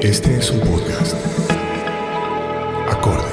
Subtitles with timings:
[0.00, 1.16] Este es un podcast.
[2.88, 3.24] Acorde.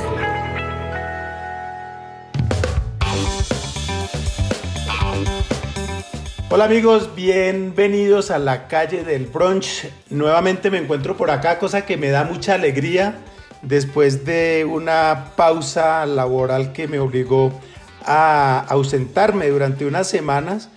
[6.50, 9.88] Hola amigos, bienvenidos a la calle del brunch.
[10.10, 13.20] Nuevamente me encuentro por acá, cosa que me da mucha alegría
[13.62, 17.54] después de una pausa laboral que me obligó
[18.04, 20.70] a ausentarme durante unas semanas.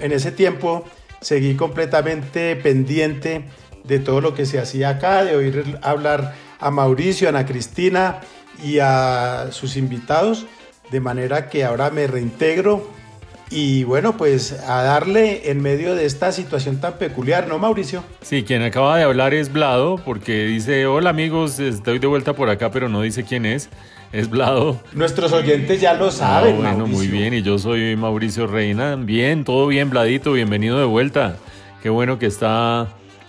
[0.00, 0.86] En ese tiempo
[1.20, 3.44] seguí completamente pendiente
[3.86, 8.20] de todo lo que se hacía acá, de oír hablar a Mauricio, a Ana Cristina
[8.62, 10.46] y a sus invitados,
[10.90, 12.96] de manera que ahora me reintegro
[13.48, 18.02] y bueno, pues a darle en medio de esta situación tan peculiar, ¿no, Mauricio?
[18.20, 22.50] Sí, quien acaba de hablar es Blado, porque dice, hola amigos, estoy de vuelta por
[22.50, 23.68] acá, pero no dice quién es.
[24.12, 24.80] Es Blado.
[24.92, 26.56] Nuestros oyentes ya lo saben.
[26.56, 27.34] Ah, bueno, muy bien.
[27.34, 28.96] Y yo soy Mauricio Reina.
[28.96, 30.32] Bien, todo bien, Bladito.
[30.32, 31.36] Bienvenido de vuelta.
[31.82, 32.88] Qué bueno que está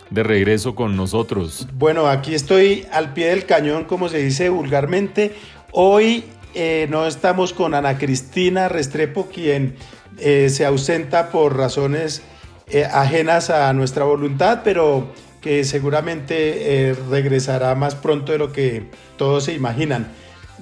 [0.10, 1.68] de regreso con nosotros.
[1.74, 5.36] Bueno, aquí estoy al pie del cañón, como se dice vulgarmente.
[5.72, 9.76] Hoy eh, no estamos con Ana Cristina Restrepo, quien
[10.18, 12.22] eh, se ausenta por razones
[12.70, 15.08] eh, ajenas a nuestra voluntad, pero
[15.42, 20.12] que seguramente regresará más pronto de lo que todos se imaginan.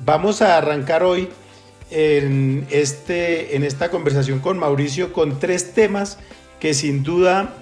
[0.04, 1.30] Vamos a arrancar hoy
[1.90, 6.20] en, este, en esta conversación con Mauricio con tres temas
[6.60, 7.54] que sin duda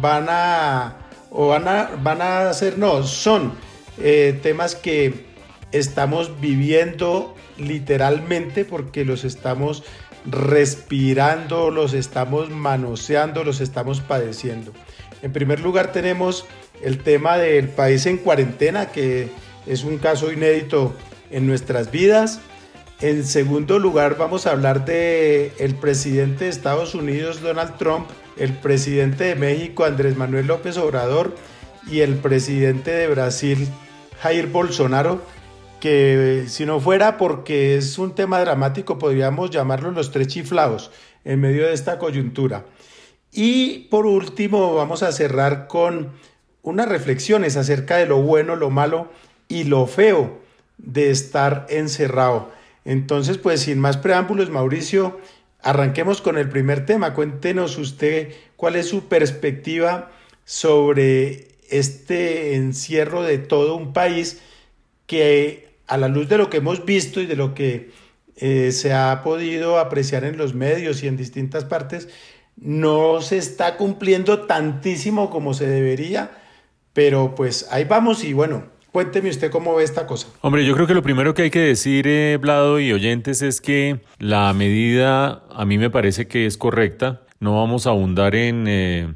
[0.00, 1.05] van a
[1.38, 3.52] o van a, van a ser, no, son
[3.98, 5.26] eh, temas que
[5.70, 9.84] estamos viviendo literalmente porque los estamos
[10.24, 14.72] respirando, los estamos manoseando, los estamos padeciendo.
[15.20, 16.46] En primer lugar tenemos
[16.82, 19.28] el tema del país en cuarentena, que
[19.66, 20.94] es un caso inédito
[21.30, 22.40] en nuestras vidas.
[23.02, 28.52] En segundo lugar vamos a hablar de el presidente de Estados Unidos, Donald Trump, el
[28.52, 31.34] presidente de México, Andrés Manuel López Obrador,
[31.90, 33.68] y el presidente de Brasil,
[34.20, 35.20] Jair Bolsonaro,
[35.80, 40.90] que si no fuera porque es un tema dramático, podríamos llamarlo los tres chiflados
[41.24, 42.64] en medio de esta coyuntura.
[43.32, 46.12] Y por último, vamos a cerrar con
[46.62, 49.10] unas reflexiones acerca de lo bueno, lo malo
[49.48, 50.40] y lo feo
[50.78, 52.50] de estar encerrado.
[52.84, 55.20] Entonces, pues sin más preámbulos, Mauricio,
[55.66, 57.12] Arranquemos con el primer tema.
[57.12, 60.12] Cuéntenos usted cuál es su perspectiva
[60.44, 64.40] sobre este encierro de todo un país
[65.08, 67.90] que a la luz de lo que hemos visto y de lo que
[68.36, 72.10] eh, se ha podido apreciar en los medios y en distintas partes,
[72.54, 76.30] no se está cumpliendo tantísimo como se debería,
[76.92, 80.28] pero pues ahí vamos y bueno, Cuénteme usted cómo ve esta cosa.
[80.40, 83.60] Hombre, yo creo que lo primero que hay que decir, eh, Blado y oyentes, es
[83.60, 87.20] que la medida a mí me parece que es correcta.
[87.38, 89.12] No vamos a abundar en, eh,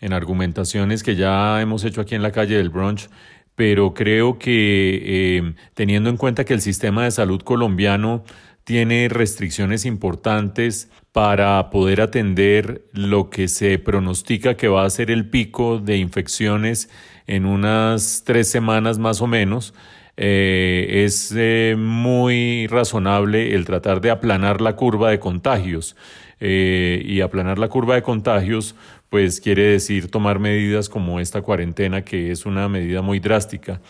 [0.00, 3.10] en argumentaciones que ya hemos hecho aquí en la calle del brunch,
[3.56, 8.22] pero creo que eh, teniendo en cuenta que el sistema de salud colombiano
[8.62, 15.30] tiene restricciones importantes para poder atender lo que se pronostica que va a ser el
[15.30, 16.90] pico de infecciones
[17.28, 19.74] en unas tres semanas más o menos.
[20.16, 25.94] Eh, es eh, muy razonable el tratar de aplanar la curva de contagios.
[26.40, 28.74] Eh, y aplanar la curva de contagios,
[29.14, 33.80] pues quiere decir tomar medidas como esta cuarentena, que es una medida muy drástica.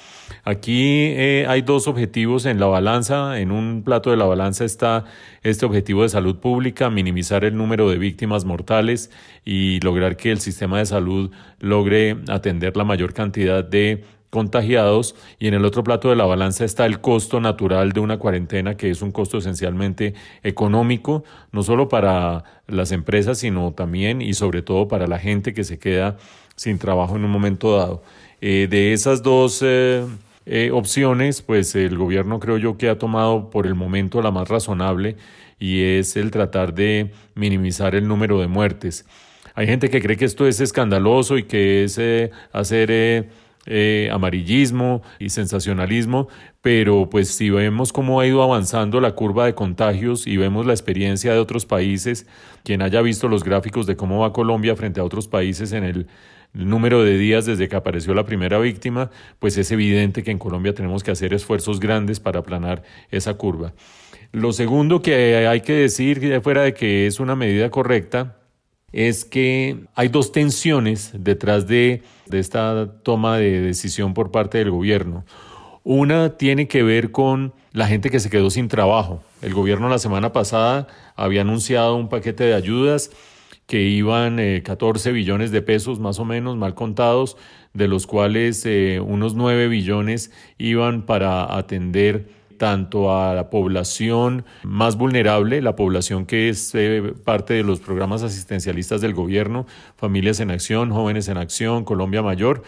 [0.45, 1.15] Aquí
[1.49, 3.41] hay dos objetivos en la balanza.
[3.41, 5.07] En un plato de la balanza está
[5.43, 9.11] este objetivo de salud pública, minimizar el número de víctimas mortales
[9.47, 15.47] y lograr que el sistema de salud logre atender la mayor cantidad de contagiados y
[15.47, 18.91] en el otro plato de la balanza está el costo natural de una cuarentena que
[18.91, 21.23] es un costo esencialmente económico,
[21.53, 25.79] no solo para las empresas, sino también y sobre todo para la gente que se
[25.79, 26.17] queda
[26.57, 28.03] sin trabajo en un momento dado.
[28.41, 30.05] Eh, de esas dos eh,
[30.47, 34.49] eh, opciones, pues el gobierno creo yo que ha tomado por el momento la más
[34.49, 35.15] razonable
[35.61, 39.07] y es el tratar de minimizar el número de muertes.
[39.55, 42.01] Hay gente que cree que esto es escandaloso y que es
[42.53, 43.29] hacer
[43.67, 46.29] eh, amarillismo y sensacionalismo,
[46.61, 50.73] pero pues si vemos cómo ha ido avanzando la curva de contagios y vemos la
[50.73, 52.27] experiencia de otros países,
[52.63, 56.07] quien haya visto los gráficos de cómo va Colombia frente a otros países en el
[56.53, 60.75] número de días desde que apareció la primera víctima, pues es evidente que en Colombia
[60.75, 63.73] tenemos que hacer esfuerzos grandes para aplanar esa curva.
[64.33, 68.37] Lo segundo que hay que decir, fuera de que es una medida correcta,
[68.95, 75.25] es que hay dos tensiones detrás de, esta toma de decisión por parte del gobierno.
[75.83, 79.21] Una tiene que ver con la gente que se quedó sin trabajo.
[79.43, 80.87] El gobierno la semana pasada
[81.17, 83.11] había anunciado un paquete de ayudas
[83.67, 87.37] que iban 14 billones de pesos más o menos mal contados,
[87.73, 88.65] de los cuales
[89.05, 92.29] unos 9 billones iban para atender
[92.59, 98.23] tanto a la población más vulnerable, la población que es eh, parte de los programas
[98.23, 99.67] asistencialistas del gobierno,
[99.97, 102.63] Familias en Acción, Jóvenes en Acción, Colombia Mayor,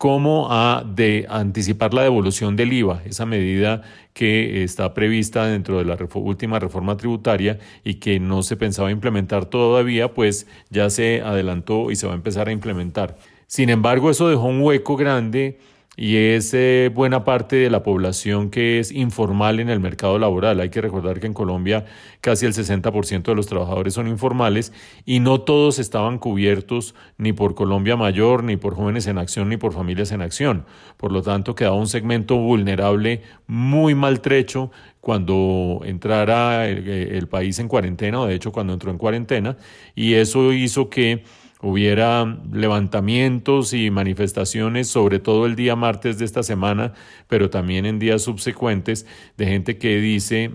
[0.00, 3.82] como a de anticipar la devolución del IVA, esa medida
[4.14, 9.44] que está prevista dentro de la última reforma tributaria y que no se pensaba implementar
[9.44, 13.18] todavía, pues ya se adelantó y se va a empezar a implementar.
[13.46, 15.58] Sin embargo, eso dejó un hueco grande
[15.96, 20.60] y es eh, buena parte de la población que es informal en el mercado laboral.
[20.60, 21.84] Hay que recordar que en Colombia
[22.20, 24.72] casi el 60% de los trabajadores son informales
[25.04, 29.56] y no todos estaban cubiertos ni por Colombia Mayor, ni por Jóvenes en Acción, ni
[29.56, 30.64] por Familias en Acción.
[30.96, 34.70] Por lo tanto, quedaba un segmento vulnerable muy maltrecho
[35.00, 39.56] cuando entrara el, el país en cuarentena, o de hecho cuando entró en cuarentena,
[39.94, 41.24] y eso hizo que
[41.62, 46.94] hubiera levantamientos y manifestaciones, sobre todo el día martes de esta semana,
[47.28, 50.52] pero también en días subsecuentes, de gente que dice,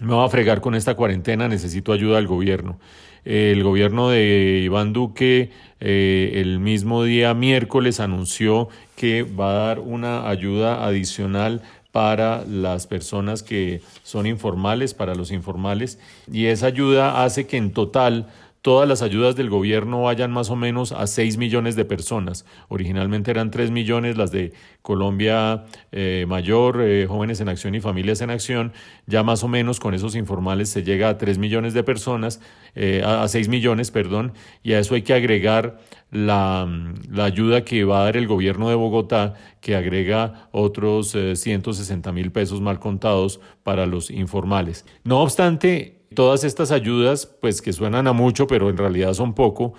[0.00, 2.78] me voy a fregar con esta cuarentena, necesito ayuda del gobierno.
[3.24, 9.78] El gobierno de Iván Duque eh, el mismo día miércoles anunció que va a dar
[9.80, 15.98] una ayuda adicional para las personas que son informales, para los informales,
[16.30, 18.28] y esa ayuda hace que en total
[18.62, 22.46] todas las ayudas del gobierno vayan más o menos a 6 millones de personas.
[22.68, 28.20] Originalmente eran 3 millones las de Colombia eh, Mayor, eh, Jóvenes en Acción y Familias
[28.20, 28.72] en Acción.
[29.06, 32.40] Ya más o menos con esos informales se llega a 3 millones de personas,
[32.76, 34.32] eh, a, 6 millones, perdón,
[34.62, 35.80] y a eso hay que agregar
[36.12, 36.68] la,
[37.10, 42.30] la, ayuda que va a dar el gobierno de Bogotá, que agrega otros 160 mil
[42.30, 44.84] pesos mal contados para los informales.
[45.04, 49.74] No obstante, Todas estas ayudas, pues que suenan a mucho, pero en realidad son poco,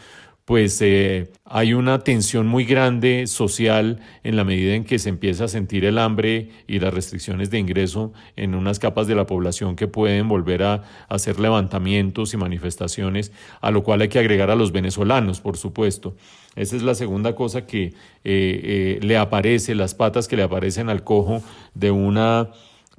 [0.46, 5.46] pues eh, hay una tensión muy grande social en la medida en que se empieza
[5.46, 9.78] a sentir el hambre y las restricciones de ingreso en unas capas de la población
[9.78, 13.32] que pueden volver a, hacer levantamientos y manifestaciones,
[13.62, 16.16] a lo cual hay que agregar a los venezolanos, por supuesto.
[16.56, 17.94] Esa es la segunda cosa que eh,
[18.26, 21.42] eh, le aparece, las patas que le aparecen al cojo
[21.74, 22.50] de una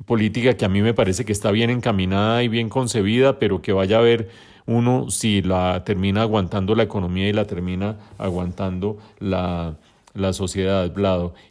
[0.07, 3.73] política que a mí me parece que está bien encaminada y bien concebida, pero que
[3.73, 4.29] vaya a ver
[4.67, 9.77] uno si la termina aguantando la economía y la termina aguantando la,
[10.15, 10.93] la sociedad.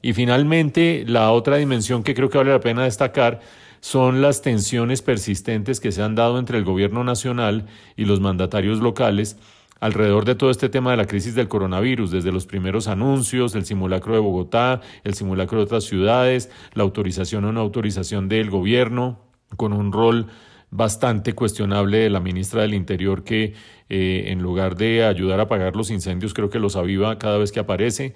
[0.02, 3.42] Y finalmente, la otra dimensión que creo que vale la pena destacar
[3.82, 7.68] son las tensiones persistentes que se han dado entre el gobierno nacional
[7.98, 9.38] y los mandatarios locales
[9.84, 13.66] alrededor de todo este tema de la crisis del coronavirus, desde los primeros anuncios, el
[13.66, 19.20] simulacro de Bogotá, el simulacro de otras ciudades, la autorización o no autorización del gobierno,
[19.58, 20.28] con un rol
[20.72, 23.56] bastante cuestionable de la ministra del Interior que
[23.90, 27.52] eh, en lugar de ayudar a apagar los incendios creo que los aviva cada vez
[27.52, 28.16] que aparece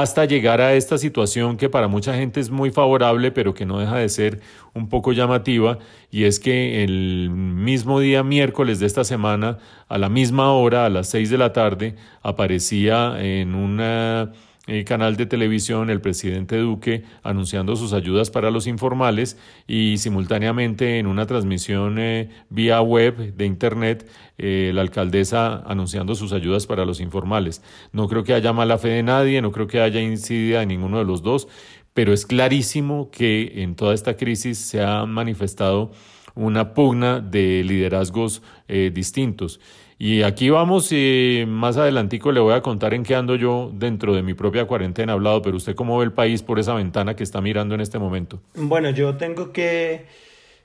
[0.00, 3.78] hasta llegar a esta situación que para mucha gente es muy favorable, pero que no
[3.78, 4.40] deja de ser
[4.72, 5.78] un poco llamativa,
[6.10, 9.58] y es que el mismo día miércoles de esta semana,
[9.88, 14.32] a la misma hora, a las seis de la tarde, aparecía en una
[14.68, 19.36] el canal de televisión el presidente Duque anunciando sus ayudas para los informales
[19.66, 26.32] y simultáneamente en una transmisión eh, vía web de internet eh, la alcaldesa anunciando sus
[26.32, 27.60] ayudas para los informales.
[27.90, 30.98] No creo que haya mala fe de nadie, no creo que haya incidida de ninguno
[30.98, 31.48] de los dos,
[31.92, 35.90] pero es clarísimo que en toda esta crisis se ha manifestado
[36.34, 39.60] una pugna de liderazgos eh, distintos.
[40.04, 44.16] Y aquí vamos y más adelantico le voy a contar en qué ando yo dentro
[44.16, 47.22] de mi propia cuarentena hablado, pero usted cómo ve el país por esa ventana que
[47.22, 48.42] está mirando en este momento.
[48.54, 50.06] Bueno, yo tengo que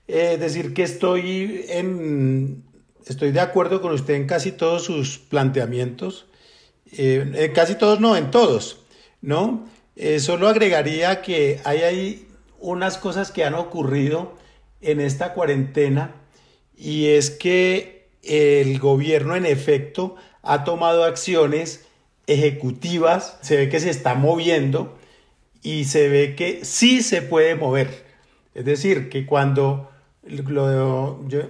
[0.08, 2.63] eh, decir que estoy en
[3.06, 6.25] estoy de acuerdo con usted en casi todos sus planteamientos,
[6.94, 8.86] eh, en casi todos no, en todos,
[9.22, 9.67] ¿no?
[9.96, 12.27] Eh, solo agregaría que hay ahí
[12.60, 14.34] unas cosas que han ocurrido
[14.82, 16.15] en esta cuarentena
[16.75, 21.86] y es que el gobierno en efecto ha tomado acciones
[22.28, 24.98] ejecutivas, se ve que se está moviendo
[25.64, 28.06] y se ve que sí se puede mover.
[28.54, 29.92] Es decir, que cuando,
[30.24, 31.42] yo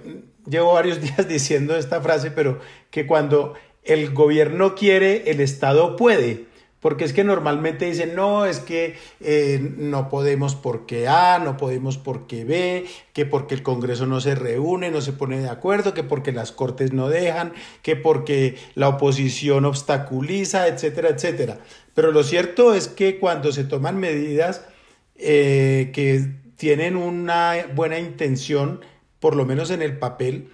[0.48, 2.60] llevo varios días diciendo esta frase, pero
[2.90, 6.46] que cuando el gobierno quiere, el Estado puede.
[6.80, 11.98] Porque es que normalmente dicen, no, es que eh, no podemos porque A, no podemos
[11.98, 16.04] porque B, que porque el Congreso no se reúne, no se pone de acuerdo, que
[16.04, 21.58] porque las Cortes no dejan, que porque la oposición obstaculiza, etcétera, etcétera.
[21.94, 24.64] Pero lo cierto es que cuando se toman medidas
[25.16, 28.82] eh, que tienen una buena intención,
[29.18, 30.50] por lo menos en el papel,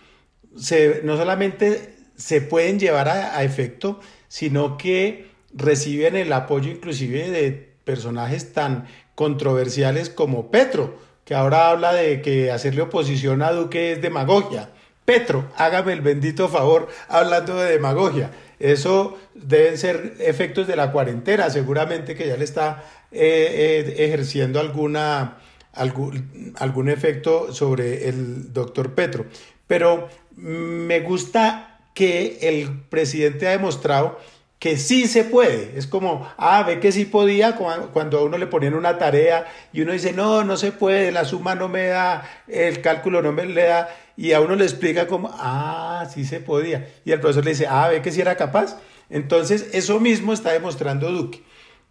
[0.56, 7.74] se, no solamente se pueden llevar a, efecto, sino que reciben el apoyo inclusive de
[7.84, 14.02] personajes tan controversiales como Petro, que ahora habla de que hacerle oposición a Duque es
[14.02, 14.70] demagogia.
[15.04, 18.30] Petro, hágame el bendito favor hablando de demagogia.
[18.58, 24.60] Eso deben ser efectos de la cuarentena, seguramente que ya le está eh, eh, ejerciendo
[24.60, 25.38] alguna,
[25.72, 29.26] algún, algún efecto sobre el doctor Petro.
[29.66, 34.18] Pero me gusta que el presidente ha demostrado
[34.58, 35.76] que sí se puede.
[35.76, 37.56] Es como, ah, ve que sí podía
[37.92, 41.24] cuando a uno le ponían una tarea y uno dice, no, no se puede, la
[41.24, 45.06] suma no me da, el cálculo no me le da, y a uno le explica
[45.06, 46.88] como, ah, sí se podía.
[47.04, 48.78] Y el profesor le dice, ah, ve que sí era capaz.
[49.10, 51.42] Entonces, eso mismo está demostrando Duque.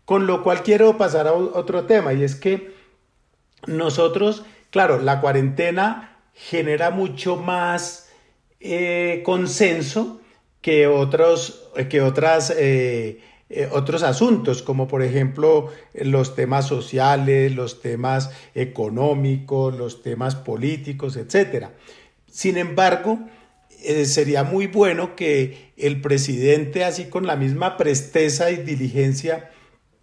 [0.05, 2.74] Con lo cual quiero pasar a otro tema, y es que
[3.67, 8.10] nosotros, claro, la cuarentena genera mucho más
[8.60, 10.22] eh, consenso
[10.63, 17.82] que otros, que otras, eh, eh, otros asuntos, como por ejemplo los temas sociales, los
[17.82, 21.67] temas económicos, los temas políticos, etc.
[22.32, 23.20] Sin embargo,
[23.84, 29.51] eh, sería muy bueno que el presidente, así con la misma presteza y diligencia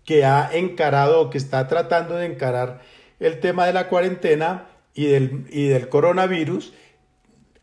[0.05, 2.83] que ha encarado o que está tratando de encarar
[3.19, 6.75] el tema de la cuarentena y del, y del coronavirus,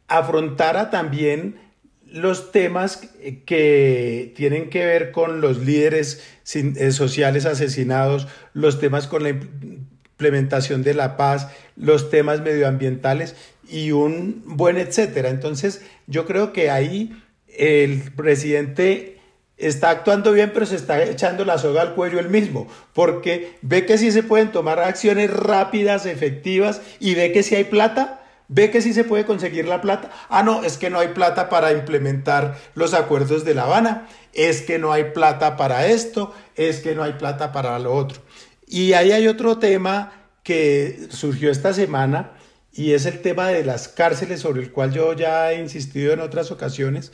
[0.08, 1.67] afrontara también
[2.12, 3.02] los temas
[3.46, 6.24] que tienen que ver con los líderes
[6.54, 13.36] eh, sociales asesinados, los temas con la implementación de la paz, los temas medioambientales
[13.70, 15.30] y un buen etcétera.
[15.30, 17.12] Entonces, yo creo que ahí
[17.48, 19.18] el presidente
[19.58, 23.86] está actuando bien, pero se está echando la soga al cuello él mismo, porque ve
[23.86, 28.17] que sí se pueden tomar acciones rápidas, efectivas, y ve que si hay plata,
[28.48, 30.12] ve que sí se puede conseguir la plata.
[30.30, 34.62] Ah, no, es que no hay plata para implementar los acuerdos de La Habana, es
[34.62, 38.22] que no hay plata para esto, es que no hay plata para lo otro.
[38.68, 40.14] Y ahí hay otro tema
[40.44, 42.34] que surgió esta semana
[42.72, 46.20] y es el tema de las cárceles sobre el cual yo ya he insistido en
[46.20, 47.12] otras ocasiones.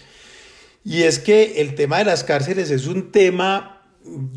[0.84, 3.82] Y es que el tema de las cárceles es un tema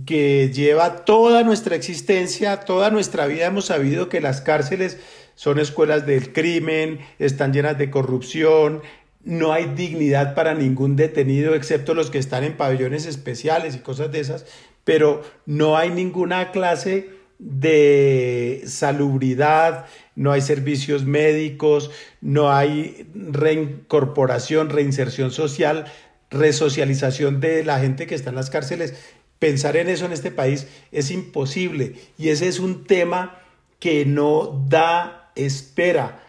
[0.06, 4.98] que lleva toda nuestra existencia, toda nuestra vida hemos sabido que las cárceles
[5.36, 8.82] son escuelas del crimen, están llenas de corrupción,
[9.22, 14.10] no hay dignidad para ningún detenido excepto los que están en pabellones especiales y cosas
[14.10, 14.46] de esas,
[14.84, 21.90] pero no hay ninguna clase de salubridad, no hay servicios médicos,
[22.20, 25.86] no hay reincorporación, reinserción social,
[26.30, 28.94] resocialización de la gente que está en las cárceles.
[29.38, 33.38] Pensar en eso en este país es imposible y ese es un tema
[33.80, 36.22] que no da espera.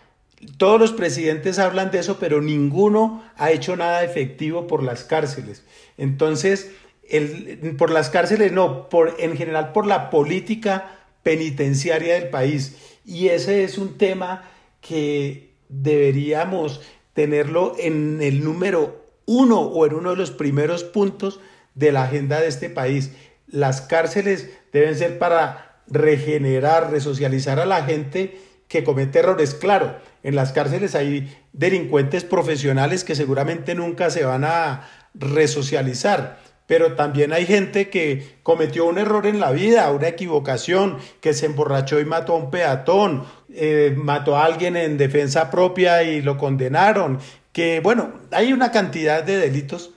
[0.57, 5.63] Todos los presidentes hablan de eso, pero ninguno ha hecho nada efectivo por las cárceles.
[5.97, 6.69] Entonces,
[7.09, 12.75] el, por las cárceles no, por, en general por la política penitenciaria del país.
[13.05, 14.43] Y ese es un tema
[14.81, 16.81] que deberíamos
[17.13, 21.39] tenerlo en el número uno o en uno de los primeros puntos
[21.73, 23.11] de la agenda de este país.
[23.47, 29.53] Las cárceles deben ser para regenerar, resocializar a la gente que comete errores.
[29.53, 36.93] Claro, en las cárceles hay delincuentes profesionales que seguramente nunca se van a resocializar, pero
[36.93, 41.99] también hay gente que cometió un error en la vida, una equivocación, que se emborrachó
[41.99, 47.19] y mató a un peatón, eh, mató a alguien en defensa propia y lo condenaron,
[47.53, 49.91] que bueno, hay una cantidad de delitos,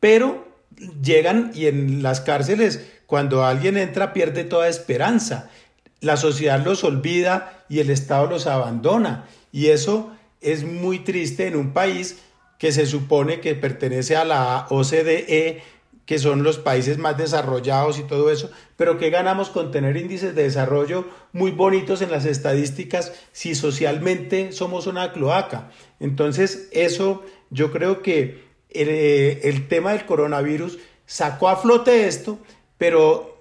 [0.00, 0.46] pero
[1.02, 5.50] llegan y en las cárceles, cuando alguien entra, pierde toda esperanza
[6.00, 9.26] la sociedad los olvida y el Estado los abandona.
[9.52, 12.18] Y eso es muy triste en un país
[12.58, 15.62] que se supone que pertenece a la OCDE,
[16.06, 20.34] que son los países más desarrollados y todo eso, pero que ganamos con tener índices
[20.34, 25.70] de desarrollo muy bonitos en las estadísticas si socialmente somos una cloaca.
[25.98, 32.38] Entonces, eso yo creo que el, el tema del coronavirus sacó a flote esto,
[32.78, 33.35] pero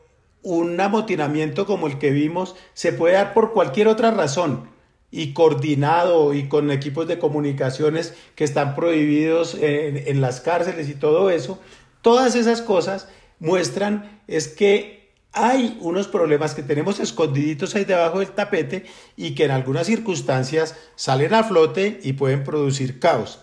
[0.45, 4.69] un amotinamiento como el que vimos se puede dar por cualquier otra razón
[5.09, 11.31] y coordinado y con equipos de comunicaciones que están prohibidos en, las cárceles y todo
[11.31, 11.59] eso,
[12.01, 13.09] todas esas cosas
[13.39, 18.85] muestran es que hay unos problemas que tenemos escondiditos ahí debajo del tapete
[19.17, 23.39] y que en algunas circunstancias salen a flote y pueden producir caos.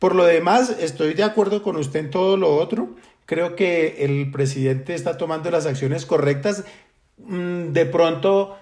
[0.00, 2.96] Por lo demás, estoy de acuerdo con usted en todo lo otro.
[3.30, 6.64] Creo que el presidente está tomando las acciones correctas.
[7.18, 8.58] Mm, de pronto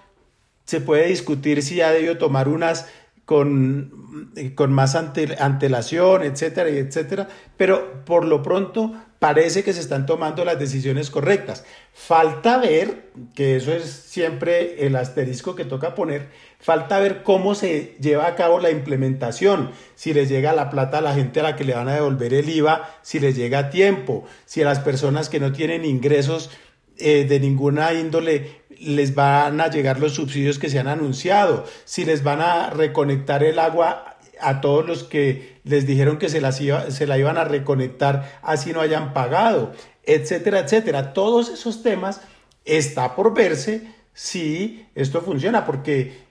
[0.65, 2.87] se puede discutir si ha debido tomar unas
[3.29, 10.43] con, con más antelación, etcétera, etcétera, pero por lo pronto parece que se están tomando
[10.43, 11.63] las decisiones correctas.
[11.93, 17.95] Falta ver, que eso es siempre el asterisco que toca poner, falta ver cómo se
[18.01, 21.55] lleva a cabo la implementación, si les llega la plata a la gente a la
[21.55, 24.79] que le van a devolver el IVA, si les llega a tiempo, si a las
[24.79, 26.49] personas que no tienen ingresos
[26.97, 32.05] eh, de ninguna índole les van a llegar los subsidios que se han anunciado, si
[32.05, 36.91] les van a reconectar el agua a todos los que les dijeron que se, iba,
[36.91, 41.13] se la iban a reconectar así no hayan pagado, etcétera, etcétera.
[41.13, 42.21] Todos esos temas
[42.65, 46.23] está por verse si esto funciona, porque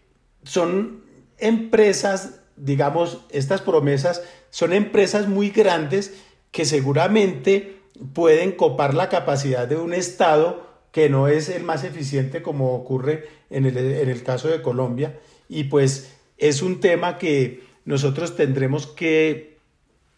[0.42, 1.04] son
[1.38, 6.14] empresas, digamos, estas promesas son empresas muy grandes
[6.50, 7.80] que seguramente
[8.14, 10.67] pueden copar la capacidad de un Estado
[10.98, 15.16] que no es el más eficiente como ocurre en el, en el caso de Colombia.
[15.48, 19.58] Y pues es un tema que nosotros tendremos que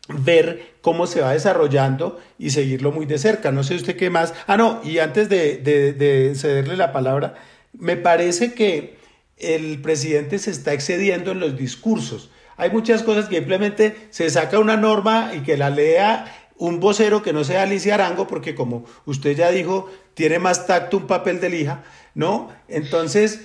[0.08, 3.52] ver cómo se va desarrollando y seguirlo muy de cerca.
[3.52, 4.32] No sé usted qué más.
[4.46, 7.34] Ah, no, y antes de, de, cederle la palabra,
[7.74, 8.96] me parece que
[9.36, 12.30] el presidente se está excediendo en los discursos.
[12.56, 17.22] Hay muchas cosas que simplemente se saca una norma y que la lea un vocero
[17.22, 21.40] que no sea Alicia Arango, porque como usted ya dijo, tiene más tacto un papel
[21.40, 21.82] de lija,
[22.14, 22.50] ¿no?
[22.68, 23.40] Entonces,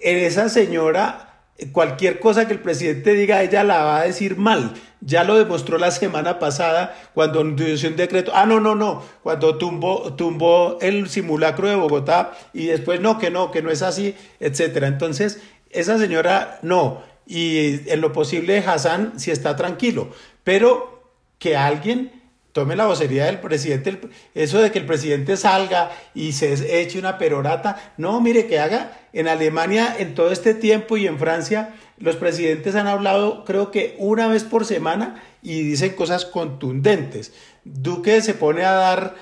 [0.00, 1.28] esa señora
[1.72, 4.72] cualquier cosa que el presidente diga, ella la va a decir mal.
[5.02, 8.32] Ya lo demostró la semana pasada cuando dio un decreto.
[8.34, 9.02] Ah, no, no, no.
[9.22, 13.82] Cuando tumbó, tumbó el simulacro de Bogotá y después no, que no, que no es
[13.82, 14.86] así, etcétera.
[14.86, 17.02] Entonces, esa señora no.
[17.26, 20.08] Y en lo posible, Hassan si está tranquilo.
[20.44, 21.02] Pero
[21.38, 22.21] que alguien
[22.52, 23.98] tome la vocería del presidente,
[24.34, 28.98] eso de que el presidente salga y se eche una perorata, no, mire, que haga,
[29.12, 33.94] en Alemania en todo este tiempo y en Francia, los presidentes han hablado creo que
[33.98, 37.32] una vez por semana y dicen cosas contundentes.
[37.64, 39.14] Duque se pone a dar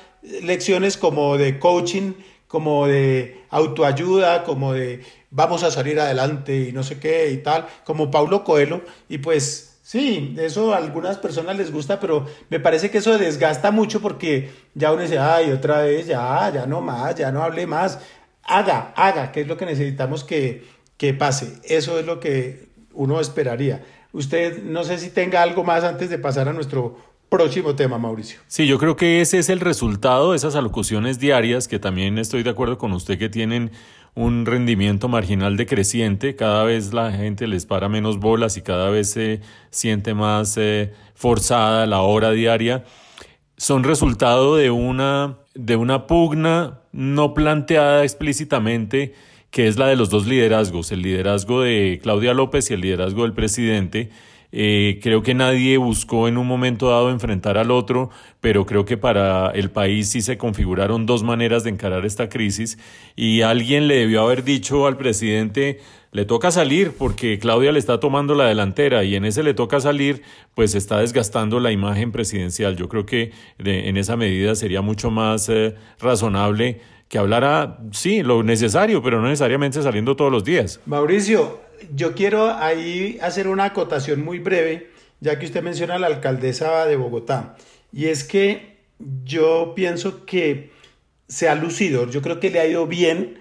[0.42, 2.12] lecciones como de coaching,
[2.46, 7.66] como de autoayuda, como de vamos a salir adelante y no sé qué y tal,
[7.84, 12.92] como Paulo Coelho, y pues Sí, eso a algunas personas les gusta, pero me parece
[12.92, 17.16] que eso desgasta mucho porque ya uno dice, ay, otra vez, ya, ya no más,
[17.16, 17.98] ya no hable más.
[18.44, 20.64] Haga, haga, que es lo que necesitamos que,
[20.96, 21.58] que pase.
[21.64, 23.84] Eso es lo que uno esperaría.
[24.12, 26.96] Usted no sé si tenga algo más antes de pasar a nuestro
[27.28, 28.38] próximo tema, Mauricio.
[28.46, 32.44] Sí, yo creo que ese es el resultado de esas alocuciones diarias, que también estoy
[32.44, 33.72] de acuerdo con usted que tienen
[34.14, 39.10] un rendimiento marginal decreciente, cada vez la gente les para menos bolas y cada vez
[39.10, 42.84] se siente más eh, forzada la hora diaria,
[43.56, 49.14] son resultado de una, de una pugna no planteada explícitamente,
[49.50, 53.22] que es la de los dos liderazgos, el liderazgo de Claudia López y el liderazgo
[53.22, 54.10] del presidente,
[54.52, 58.10] eh, creo que nadie buscó en un momento dado enfrentar al otro,
[58.40, 62.78] pero creo que para el país sí se configuraron dos maneras de encarar esta crisis
[63.16, 65.80] y alguien le debió haber dicho al presidente,
[66.12, 69.80] le toca salir porque Claudia le está tomando la delantera y en ese le toca
[69.80, 70.22] salir,
[70.54, 72.76] pues está desgastando la imagen presidencial.
[72.76, 78.44] Yo creo que en esa medida sería mucho más eh, razonable que hablara, sí, lo
[78.44, 80.80] necesario, pero no necesariamente saliendo todos los días.
[80.86, 81.60] Mauricio,
[81.94, 84.90] yo quiero ahí hacer una acotación muy breve,
[85.20, 87.56] ya que usted menciona a la alcaldesa de Bogotá,
[87.92, 88.78] y es que
[89.24, 90.70] yo pienso que
[91.28, 93.40] se ha lucido, yo creo que le ha ido bien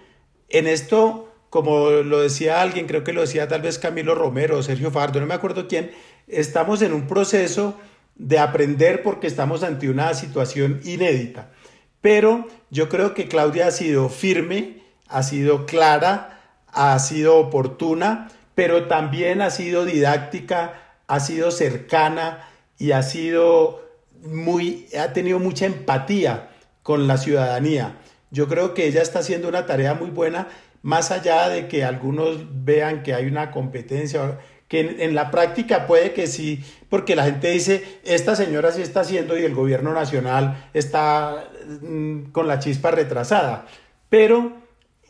[0.50, 4.64] en esto, como lo decía alguien, creo que lo decía tal vez Camilo Romero o
[4.64, 5.92] Sergio Fardo, no me acuerdo quién,
[6.28, 7.76] estamos en un proceso
[8.16, 11.52] de aprender porque estamos ante una situación inédita.
[12.02, 16.39] Pero yo creo que Claudia ha sido firme, ha sido clara,
[16.74, 20.74] ha sido oportuna, pero también ha sido didáctica,
[21.08, 23.82] ha sido cercana y ha sido
[24.24, 26.50] muy, ha tenido mucha empatía
[26.84, 27.98] con la ciudadanía.
[28.32, 30.48] Yo creo que ella está haciendo una tarea muy buena,
[30.82, 36.14] más allá de que algunos vean que hay una competencia, que en, la práctica puede
[36.14, 40.70] que sí, porque la gente dice, esta señora sí está haciendo y el gobierno nacional
[40.74, 41.50] está
[41.82, 43.66] mm, con la chispa retrasada.
[44.10, 44.54] Pero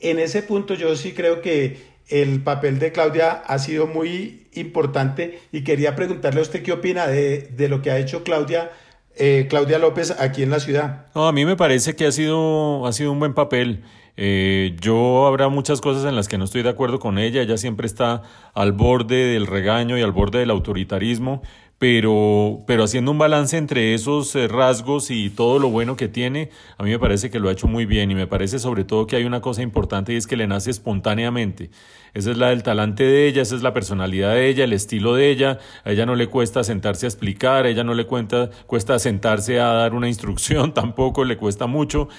[0.02, 1.78] en ese punto yo sí creo que
[2.10, 7.08] el papel de Claudia ha sido muy importante y quería preguntarle a usted qué opina
[7.08, 8.72] de, lo que ha hecho Claudia,
[9.16, 11.06] eh, Claudia López aquí en la ciudad.
[11.14, 13.84] a mí me parece que ha sido, ha sido un buen papel.
[14.22, 17.56] Eh, yo habrá muchas cosas en las que no estoy de acuerdo con ella, ella
[17.56, 21.42] siempre está al borde del regaño y al borde del autoritarismo,
[21.80, 26.50] pero, pero haciendo un balance entre esos eh, rasgos y todo lo bueno que tiene,
[26.78, 29.08] a mí me parece que lo ha hecho muy bien y me parece sobre todo
[29.08, 31.72] que hay una cosa importante y es que le nace espontáneamente.
[32.14, 35.16] Esa es la del talante de ella, esa es la personalidad de ella, el estilo
[35.16, 35.60] de ella.
[35.86, 39.62] A ella no le cuesta sentarse a explicar, a ella no le cuesta, cuesta sentarse
[39.62, 42.10] a dar una instrucción, tampoco le cuesta mucho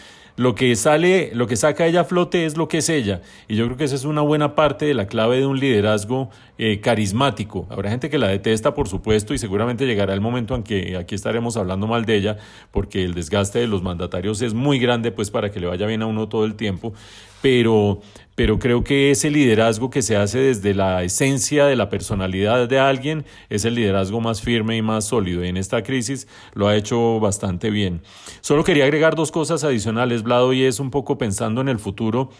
[0.41, 3.21] lo que sale, lo que saca ella a flote es lo que es ella.
[3.47, 6.31] Y yo creo que esa es una buena parte de la clave de un liderazgo
[6.57, 7.67] eh, carismático.
[7.69, 11.15] Habrá gente que la detesta, por supuesto, y seguramente llegará el momento en que aquí
[11.15, 12.39] estaremos hablando mal de ella,
[12.71, 16.01] porque el desgaste de los mandatarios es muy grande, pues para que le vaya bien
[16.01, 16.95] a uno todo el tiempo.
[17.43, 18.01] Pero,
[18.41, 22.79] pero creo que ese liderazgo que se hace desde la esencia de la personalidad de
[22.79, 25.45] alguien es el liderazgo más firme y más sólido.
[25.45, 28.01] Y en esta crisis lo ha hecho bastante bien.
[28.41, 32.31] Solo quería agregar dos cosas adicionales, Vlado, y es un poco pensando en el futuro.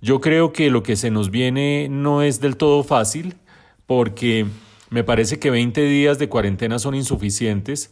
[0.00, 3.34] Yo creo que lo que se nos viene no es del todo fácil,
[3.84, 4.46] porque
[4.90, 7.90] me parece que 20 días de cuarentena son insuficientes.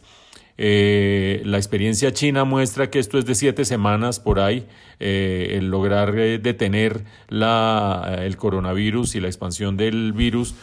[0.57, 4.65] Eh, la experiencia china muestra que esto es de siete semanas por ahí,
[4.99, 10.55] eh, el lograr eh, detener la, el coronavirus y la expansión del virus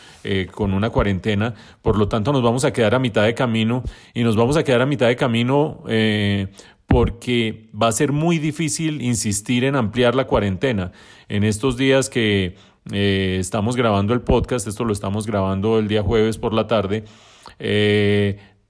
[0.53, 1.55] con una cuarentena.
[1.83, 3.83] Por lo tanto, nos vamos a quedar a mitad de camino
[4.15, 5.83] y nos vamos a quedar a mitad de camino
[6.87, 10.93] porque va a ser muy difícil insistir en ampliar la cuarentena.
[11.29, 12.55] En estos días que
[12.93, 17.05] estamos grabando el podcast, esto lo estamos grabando el día jueves por la tarde,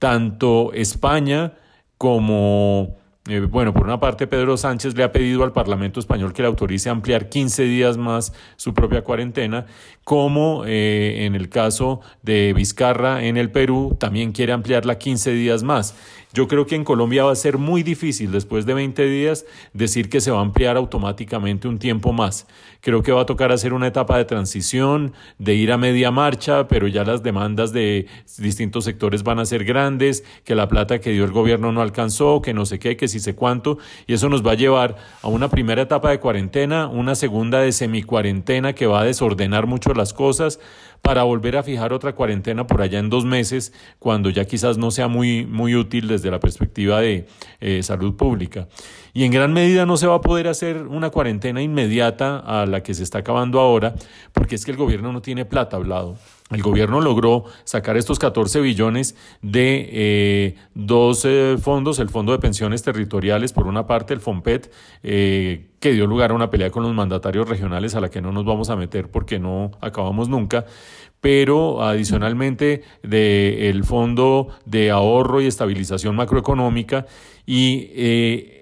[0.03, 1.53] tanto España
[1.97, 2.97] como,
[3.29, 6.49] eh, bueno, por una parte Pedro Sánchez le ha pedido al Parlamento español que le
[6.49, 9.65] autorice ampliar 15 días más su propia cuarentena,
[10.03, 15.63] como eh, en el caso de Vizcarra en el Perú también quiere ampliarla 15 días
[15.63, 15.95] más.
[16.33, 20.09] Yo creo que en Colombia va a ser muy difícil después de 20 días decir
[20.09, 22.47] que se va a ampliar automáticamente un tiempo más.
[22.81, 26.67] Creo que va a tocar hacer una etapa de transición, de ir a media marcha,
[26.67, 28.07] pero ya las demandas de
[28.39, 32.41] distintos sectores van a ser grandes, que la plata que dio el gobierno no alcanzó,
[32.41, 35.27] que no sé qué, que si sé cuánto, y eso nos va a llevar a
[35.27, 40.13] una primera etapa de cuarentena, una segunda de semicuarentena que va a desordenar mucho las
[40.13, 40.59] cosas,
[41.03, 44.89] para volver a fijar otra cuarentena por allá en dos meses, cuando ya quizás no
[44.89, 47.27] sea muy, muy útil desde la perspectiva de
[47.59, 48.69] eh, salud pública.
[49.13, 52.81] Y en gran medida no se va a poder hacer una cuarentena inmediata a la
[52.83, 53.95] que se está acabando ahora,
[54.31, 56.15] porque es que el gobierno no tiene plata hablado.
[56.53, 62.37] El gobierno logró sacar estos 14 billones de eh, dos eh, fondos, el Fondo de
[62.37, 66.83] Pensiones Territoriales, por una parte el FOMPET, eh, que dio lugar a una pelea con
[66.83, 70.65] los mandatarios regionales a la que no nos vamos a meter porque no acabamos nunca,
[71.21, 77.07] pero adicionalmente del Fondo de Ahorro y Estabilización Macroeconómica,
[77.45, 77.89] y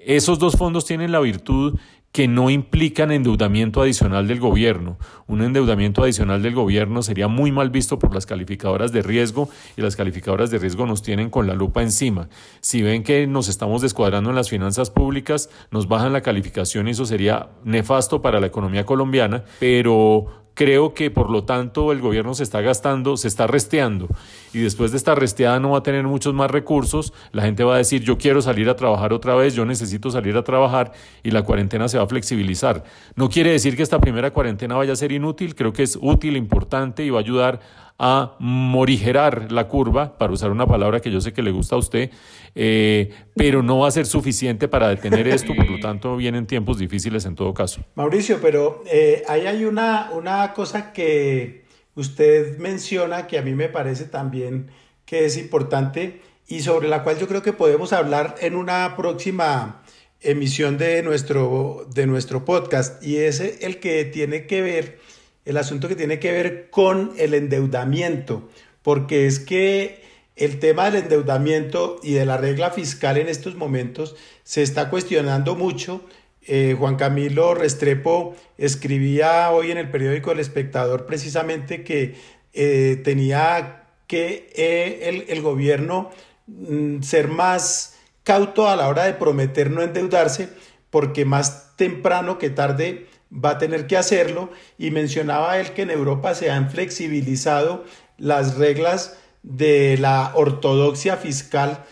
[0.06, 1.78] esos dos fondos tienen la virtud
[2.12, 4.98] que no implican endeudamiento adicional del gobierno.
[5.28, 9.82] Un endeudamiento adicional del gobierno sería muy mal visto por las calificadoras de riesgo y
[9.82, 12.28] las calificadoras de riesgo nos tienen con la lupa encima.
[12.60, 16.92] Si ven que nos estamos descuadrando en las finanzas públicas, nos bajan la calificación y
[16.92, 22.34] eso sería nefasto para la economía colombiana, pero Creo que por lo tanto el gobierno
[22.34, 24.08] se está gastando, se está resteando
[24.54, 27.76] y después de esta resteada no va a tener muchos más recursos, la gente va
[27.76, 30.92] a decir yo quiero salir a trabajar otra vez, yo necesito salir a trabajar
[31.24, 32.84] y la cuarentena se va a flexibilizar.
[33.16, 36.36] No quiere decir que esta primera cuarentena vaya a ser inútil, creo que es útil,
[36.36, 37.62] importante y va a ayudar
[38.04, 41.78] a morigerar la curva, para usar una palabra que yo sé que le gusta a
[41.78, 42.10] usted,
[42.56, 46.80] eh, pero no va a ser suficiente para detener esto, por lo tanto vienen tiempos
[46.80, 47.82] difíciles en todo caso.
[47.94, 53.70] Mauricio, pero eh, ahí hay una, una cosa que usted menciona que a mí me
[53.70, 54.72] parece también
[55.06, 59.84] que es importante y sobre la cual yo creo que podemos hablar en una próxima
[60.22, 65.00] emisión de nuestro, de nuestro podcast y es el que tiene que ver
[65.46, 68.50] el asunto que tiene que ver con el endeudamiento,
[68.84, 70.02] porque es que
[70.36, 75.56] el tema del endeudamiento y de la regla fiscal en estos momentos se está cuestionando
[75.56, 76.02] mucho.
[76.48, 82.16] Eh, Juan Camilo Restrepo escribía hoy en el periódico El Espectador precisamente que
[82.54, 86.10] eh, tenía que eh, el, el, gobierno
[86.48, 90.50] mm, ser más cauto a la hora de prometer no endeudarse,
[90.90, 94.52] porque más temprano que tarde va a tener que hacerlo.
[94.78, 97.86] Y mencionaba él que en Europa se han flexibilizado
[98.18, 101.84] las reglas de la ortodoxia fiscal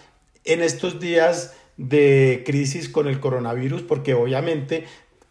[0.46, 4.86] en estos días de crisis con el coronavirus porque obviamente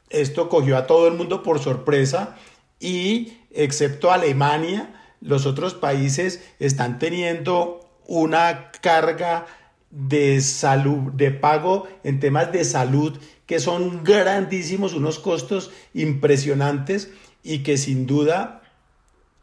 [0.09, 2.37] esto cogió a todo el mundo por sorpresa
[2.81, 9.47] y excepto Alemania los otros países están teniendo una carga
[9.90, 17.11] de salud de pago en temas de salud que son grandísimos, unos costos impresionantes
[17.42, 18.61] y que sin duda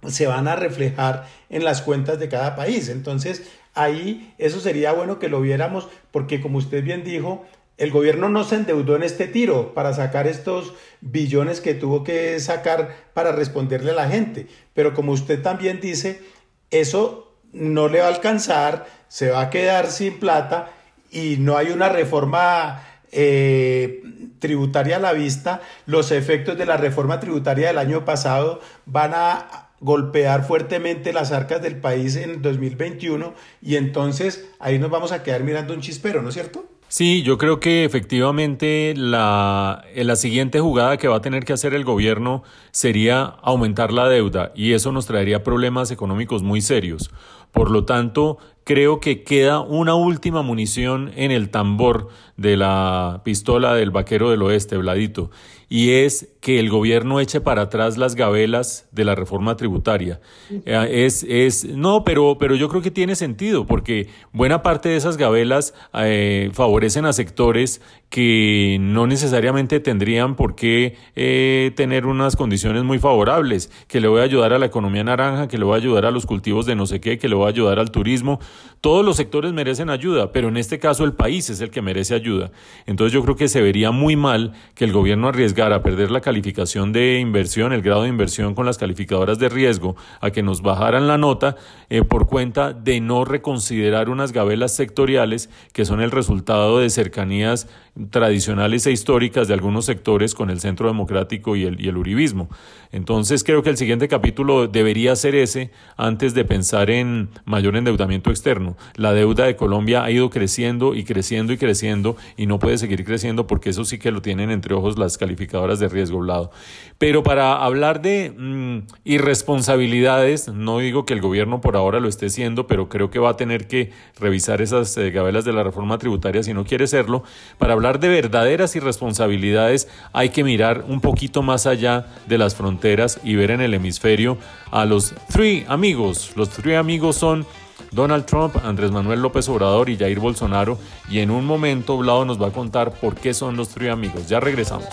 [0.07, 2.87] se van a reflejar en las cuentas de cada país.
[2.89, 7.45] Entonces, ahí eso sería bueno que lo viéramos porque como usted bien dijo,
[7.77, 12.39] el gobierno no se endeudó en este tiro para sacar estos billones que tuvo que
[12.39, 14.45] sacar para responderle a la gente.
[14.75, 16.21] Pero como usted también dice,
[16.69, 20.69] eso no le va a alcanzar, se va a quedar sin plata
[21.11, 22.83] y no hay una reforma
[23.15, 24.03] eh,
[24.39, 25.61] tributaria a la vista.
[25.85, 31.61] Los efectos de la reforma tributaria del año pasado van a golpear fuertemente las arcas
[31.61, 36.29] del país en 2021 y entonces ahí nos vamos a quedar mirando un chispero, ¿no
[36.29, 36.65] es cierto?
[36.87, 41.73] Sí, yo creo que efectivamente la, la siguiente jugada que va a tener que hacer
[41.73, 47.11] el gobierno sería aumentar la deuda y eso nos traería problemas económicos muy serios.
[47.51, 53.75] Por lo tanto, creo que queda una última munición en el tambor de la pistola
[53.75, 55.29] del vaquero del oeste, Vladito,
[55.69, 60.19] y es que el gobierno eche para atrás las gabelas de la reforma tributaria.
[60.51, 64.97] Eh, es, es, no, pero, pero yo creo que tiene sentido, porque buena parte de
[64.97, 72.35] esas gabelas eh, favorecen a sectores que no necesariamente tendrían por qué eh, tener unas
[72.35, 75.73] condiciones muy favorables, que le voy a ayudar a la economía naranja, que le voy
[75.73, 77.91] a ayudar a los cultivos de no sé qué, que le voy a ayudar al
[77.91, 78.39] turismo.
[78.81, 82.13] Todos los sectores merecen ayuda, pero en este caso el país es el que merece
[82.13, 82.51] ayuda.
[82.85, 86.21] Entonces yo creo que se vería muy mal que el gobierno arriesgara a perder la
[86.21, 90.61] calificación de inversión, el grado de inversión con las calificadoras de riesgo, a que nos
[90.61, 91.55] bajaran la nota
[91.89, 97.67] eh, por cuenta de no reconsiderar unas gabelas sectoriales que son el resultado de cercanías
[98.09, 102.49] tradicionales e históricas de algunos sectores con el Centro Democrático y el, Uribismo.
[102.91, 108.31] Entonces creo que el siguiente capítulo debería ser ese antes de pensar en mayor endeudamiento
[108.31, 108.75] externo.
[108.95, 113.05] La deuda de Colombia ha ido creciendo y creciendo y creciendo y no puede seguir
[113.05, 116.51] creciendo porque eso sí que lo tienen entre ojos las calificadoras de riesgo lado.
[116.97, 122.27] Pero para hablar de mm, irresponsabilidades, no digo que el gobierno por ahora lo esté
[122.27, 125.97] haciendo, pero creo que va a tener que revisar esas eh, gabelas de la reforma
[125.97, 127.23] tributaria si no quiere serlo.
[127.57, 133.19] Para hablar de verdaderas irresponsabilidades hay que mirar un poquito más allá de las fronteras
[133.23, 134.39] y ver en el hemisferio
[134.71, 136.31] a los three amigos.
[136.35, 137.45] Los three amigos son
[137.91, 140.79] Donald Trump, Andrés Manuel López Obrador y Jair Bolsonaro.
[141.09, 144.27] Y en un momento Vlado nos va a contar por qué son los three amigos.
[144.27, 144.89] Ya regresamos.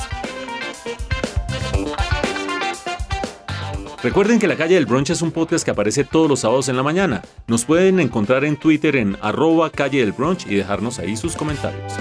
[4.02, 6.76] Recuerden que La Calle del Brunch es un podcast que aparece todos los sábados en
[6.76, 7.22] la mañana.
[7.46, 11.92] Nos pueden encontrar en Twitter en arroba calle del brunch y dejarnos ahí sus comentarios.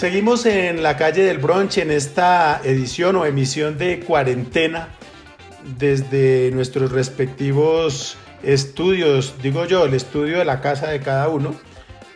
[0.00, 4.88] Seguimos en la calle del brunch en esta edición o emisión de cuarentena
[5.76, 11.54] desde nuestros respectivos estudios, digo yo, el estudio de la casa de cada uno,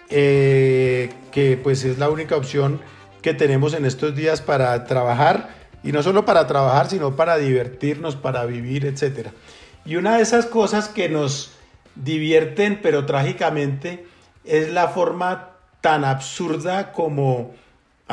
[0.09, 2.81] eh, que pues es la única opción
[3.21, 5.51] que tenemos en estos días para trabajar
[5.83, 9.29] y no solo para trabajar, sino para divertirnos, para vivir, etc.
[9.85, 11.53] Y una de esas cosas que nos
[11.97, 14.07] divierten, pero trágicamente,
[14.43, 15.51] es la forma
[15.83, 17.63] tan absurda como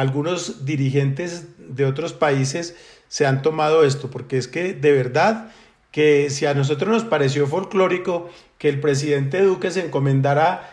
[0.02, 2.76] algunos dirigentes de otros países
[3.08, 5.52] se han tomado esto, porque es que de verdad
[5.92, 10.72] que si a nosotros nos pareció folclórico que el presidente Duque se encomendara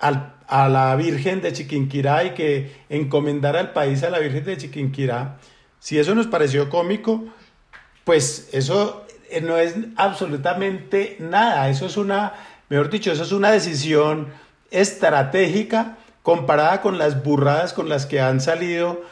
[0.00, 5.38] a la Virgen de Chiquinquirá y que encomendara al país a la Virgen de Chiquinquirá,
[5.78, 7.24] si eso nos pareció cómico,
[8.04, 11.68] pues eso eh, no es absolutamente nada.
[11.68, 12.34] Eso es una,
[12.68, 14.28] mejor dicho, eso es una decisión
[14.70, 19.02] estratégica comparada con las burradas con las que han salido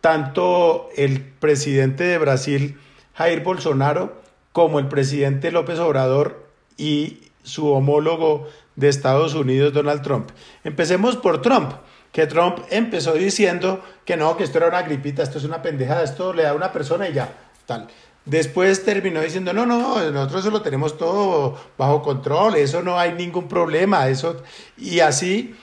[0.00, 2.80] tanto el presidente de Brasil,
[3.14, 4.20] Jair Bolsonaro,
[4.52, 10.30] como el presidente López Obrador y su homólogo de Estados Unidos, Donald Trump.
[10.64, 11.72] Empecemos por Trump
[12.10, 16.02] que Trump empezó diciendo que no, que esto era una gripita, esto es una pendejada,
[16.02, 17.32] esto le da a una persona y ya,
[17.66, 17.88] tal.
[18.24, 23.12] Después terminó diciendo, no, no, nosotros eso lo tenemos todo bajo control, eso no hay
[23.12, 24.42] ningún problema, eso,
[24.76, 25.54] y así,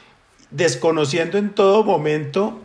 [0.52, 2.60] desconociendo en todo momento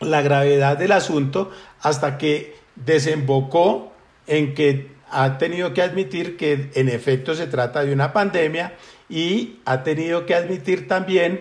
[0.00, 1.50] la gravedad del asunto,
[1.80, 3.92] hasta que desembocó
[4.26, 8.74] en que ha tenido que admitir que en efecto se trata de una pandemia
[9.08, 11.40] y ha tenido que admitir también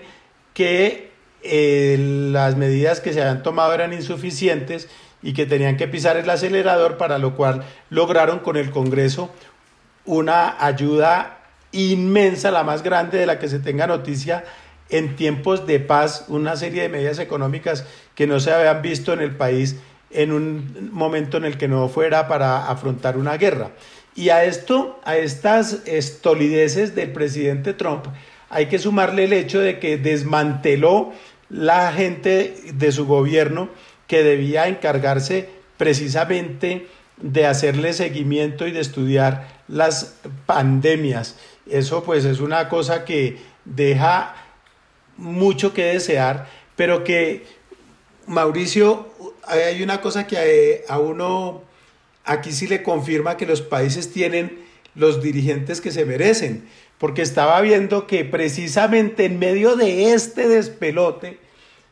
[0.54, 1.12] que
[1.42, 1.98] eh,
[2.32, 4.88] las medidas que se habían tomado eran insuficientes
[5.22, 9.32] y que tenían que pisar el acelerador, para lo cual lograron con el Congreso
[10.06, 11.40] una ayuda
[11.72, 14.44] inmensa, la más grande de la que se tenga noticia
[14.90, 19.22] en tiempos de paz, una serie de medidas económicas que no se habían visto en
[19.22, 19.78] el país
[20.12, 23.72] en un momento en el que no fuera para afrontar una guerra.
[24.16, 28.06] Y a esto, a estas estolideces del presidente Trump,
[28.50, 31.12] hay que sumarle el hecho de que desmanteló
[31.50, 33.70] la gente de su gobierno
[34.08, 41.38] que debía encargarse precisamente de hacerle seguimiento y de estudiar las pandemias
[41.70, 44.36] Eso pues es una cosa que deja
[45.18, 47.46] mucho que desear, pero que
[48.28, 49.08] Mauricio,
[49.44, 51.64] hay una cosa que a uno
[52.24, 57.60] aquí sí le confirma que los países tienen los dirigentes que se merecen, porque estaba
[57.62, 61.40] viendo que precisamente en medio de este despelote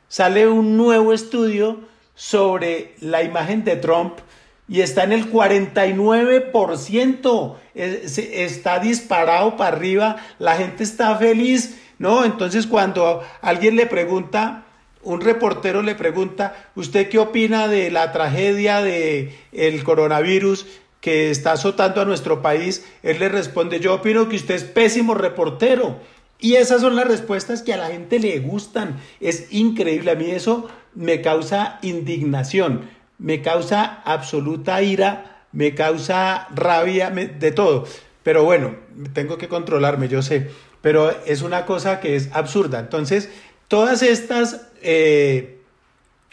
[0.08, 1.82] sale un nuevo estudio
[2.16, 4.20] sobre la imagen de Trump
[4.68, 12.26] y está en el 49%, está disparado para arriba, la gente está feliz, ¿no?
[12.26, 14.66] Entonces cuando alguien le pregunta,
[15.04, 20.66] un reportero le pregunta, ¿usted qué opina de la tragedia del el coronavirus?
[21.04, 25.14] que está azotando a nuestro país, él le responde, yo opino que usted es pésimo
[25.14, 26.00] reportero.
[26.40, 29.02] Y esas son las respuestas que a la gente le gustan.
[29.20, 37.10] Es increíble, a mí eso me causa indignación, me causa absoluta ira, me causa rabia,
[37.10, 37.86] de todo.
[38.24, 38.76] Pero bueno,
[39.12, 40.52] tengo que controlarme, yo sé.
[40.84, 42.80] Pero es una cosa que es absurda.
[42.80, 43.30] Entonces,
[43.70, 45.58] todas estas eh,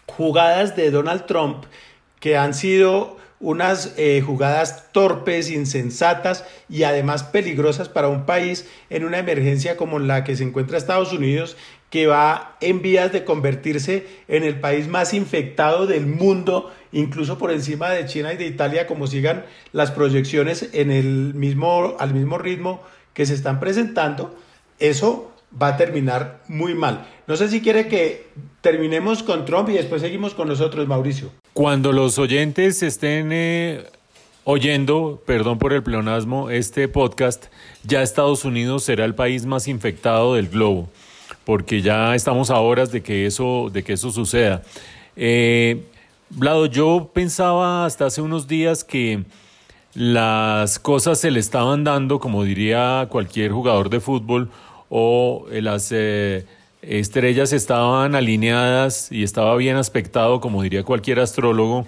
[0.07, 1.65] jugadas de Donald Trump
[2.19, 9.05] que han sido unas eh, jugadas torpes, insensatas y además peligrosas para un país en
[9.05, 11.57] una emergencia como la que se encuentra Estados Unidos,
[11.89, 17.53] que va en vías de convertirse en el país más infectado del mundo, incluso por
[17.53, 22.37] encima de China y de Italia, como sigan las proyecciones en el mismo, al mismo
[22.37, 22.83] ritmo
[23.15, 24.35] que se están presentando.
[24.79, 27.07] Eso va a terminar muy mal.
[27.27, 28.29] No sé si quiere que
[28.61, 31.31] terminemos con Trump y después seguimos con nosotros, Mauricio.
[31.53, 33.85] Cuando los oyentes estén eh,
[34.45, 37.47] oyendo, perdón por el pleonasmo, este podcast,
[37.85, 40.89] ya Estados Unidos será el país más infectado del globo,
[41.45, 44.63] porque ya estamos a horas de que eso, de que eso suceda.
[45.17, 45.85] Eh,
[46.31, 49.25] Vlado, yo pensaba hasta hace unos días que
[49.95, 54.51] las cosas se le estaban dando, como diría cualquier jugador de fútbol,
[54.89, 56.47] o las eh,
[56.83, 61.87] estrellas estaban alineadas y estaba bien aspectado, como diría cualquier astrólogo,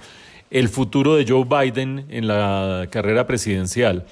[0.50, 4.04] el futuro de Joe Biden en la carrera presidencial.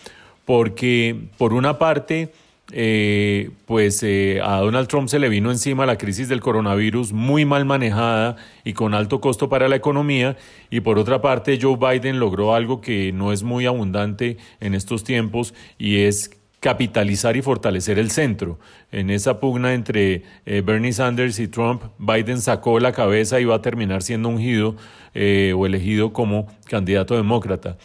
[0.44, 2.32] Porque, por una parte,
[2.72, 7.44] eh, pues eh, a Donald Trump se le vino encima la crisis del coronavirus muy
[7.44, 10.36] mal manejada y con alto costo para la economía
[10.70, 15.04] y por otra parte Joe Biden logró algo que no es muy abundante en estos
[15.04, 16.30] tiempos y es
[16.60, 18.58] capitalizar y fortalecer el centro.
[18.92, 23.56] En esa pugna entre eh, Bernie Sanders y Trump, Biden sacó la cabeza y va
[23.56, 24.76] a terminar siendo ungido
[25.14, 27.78] eh, o elegido como candidato demócrata.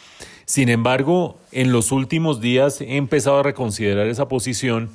[0.46, 4.90] Sin embargo, en los últimos días he empezado a reconsiderar esa posición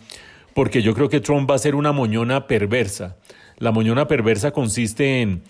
[0.54, 3.18] porque yo creo que Trump va a ser una moñona perversa.
[3.58, 5.44] La moñona perversa consiste en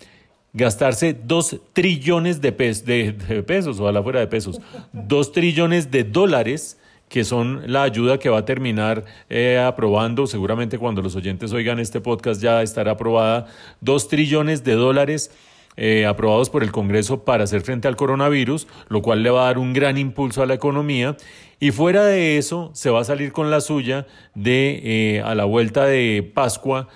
[0.54, 4.60] gastarse dos trillones de, de, pesos, ojalá fuera de pesos,
[4.92, 10.78] dos trillones de dólares que son la ayuda que va a terminar eh, aprobando, seguramente
[10.78, 13.48] cuando los oyentes oigan este podcast ya estará aprobada,
[13.82, 15.30] dos trillones de dólares.
[15.77, 19.45] Eh, aprobados por el Congreso para hacer frente al coronavirus, lo cual le va a
[19.45, 21.15] dar un gran impulso a la economía.
[21.60, 24.05] Y fuera de eso, se va a salir con la suya
[24.36, 26.88] de, eh, a la vuelta de Pascua,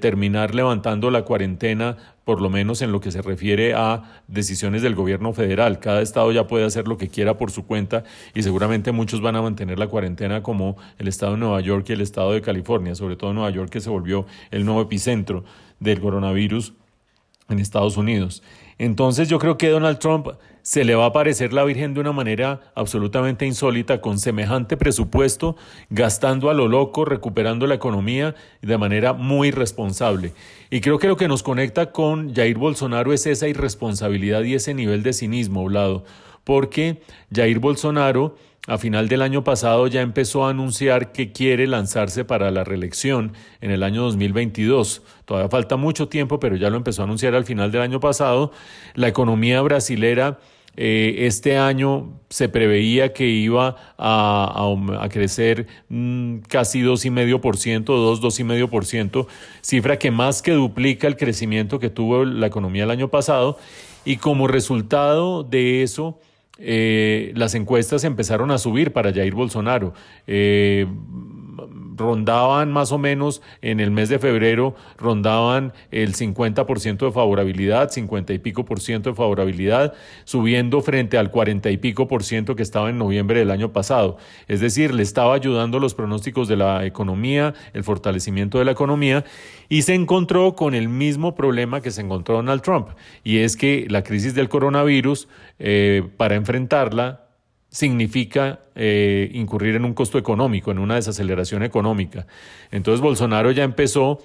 [0.00, 1.96] terminar levantando la cuarentena
[2.30, 5.80] por lo menos en lo que se refiere a decisiones del gobierno federal.
[5.80, 8.04] Cada estado ya puede hacer lo que quiera por su cuenta
[8.36, 11.94] y seguramente muchos van a mantener la cuarentena como el estado de Nueva York y
[11.94, 15.42] el estado de California, sobre todo Nueva York que se volvió el nuevo epicentro
[15.80, 16.74] del coronavirus
[17.50, 18.42] en Estados Unidos.
[18.78, 20.28] Entonces yo creo que Donald Trump
[20.62, 25.56] se le va a aparecer la Virgen de una manera absolutamente insólita, con semejante presupuesto,
[25.90, 30.32] gastando a lo loco, recuperando la economía de manera muy responsable.
[30.70, 34.74] Y creo que lo que nos conecta con Jair Bolsonaro es esa irresponsabilidad y ese
[34.74, 36.04] nivel de cinismo, Vlado,
[36.44, 37.02] porque
[37.34, 42.50] Jair Bolsonaro a final del año pasado ya empezó a anunciar que quiere lanzarse para
[42.50, 45.02] la reelección en el año 2022.
[45.24, 48.52] Todavía falta mucho tiempo, pero ya lo empezó a anunciar al final del año pasado.
[48.94, 50.38] La economía brasilera
[50.76, 59.26] eh, este año se preveía que iba a, crecer mm, casi 2,5%, 2, 2,5%,
[59.62, 63.58] cifra que más que duplica el crecimiento que tuvo la economía el año pasado.
[64.04, 66.18] Y como resultado de eso,
[66.60, 69.94] eh, las encuestas empezaron a subir para Jair Bolsonaro.
[70.26, 70.86] Eh,
[71.96, 78.32] rondaban más o menos en el mes de febrero, rondaban el 50% de favorabilidad, 50
[78.32, 82.62] y pico por ciento de favorabilidad, subiendo frente al 40 y pico por ciento que
[82.62, 84.18] estaba en noviembre del año pasado.
[84.48, 89.24] Es decir, le estaba ayudando los pronósticos de la economía, el fortalecimiento de la economía,
[89.68, 92.88] y se encontró con el mismo problema que se encontró Donald Trump,
[93.24, 95.28] y es que la crisis del coronavirus,
[95.58, 97.29] eh, para enfrentarla,
[97.70, 102.26] significa eh, incurrir en un costo económico, en una desaceleración económica.
[102.70, 104.20] Entonces Bolsonaro ya empezó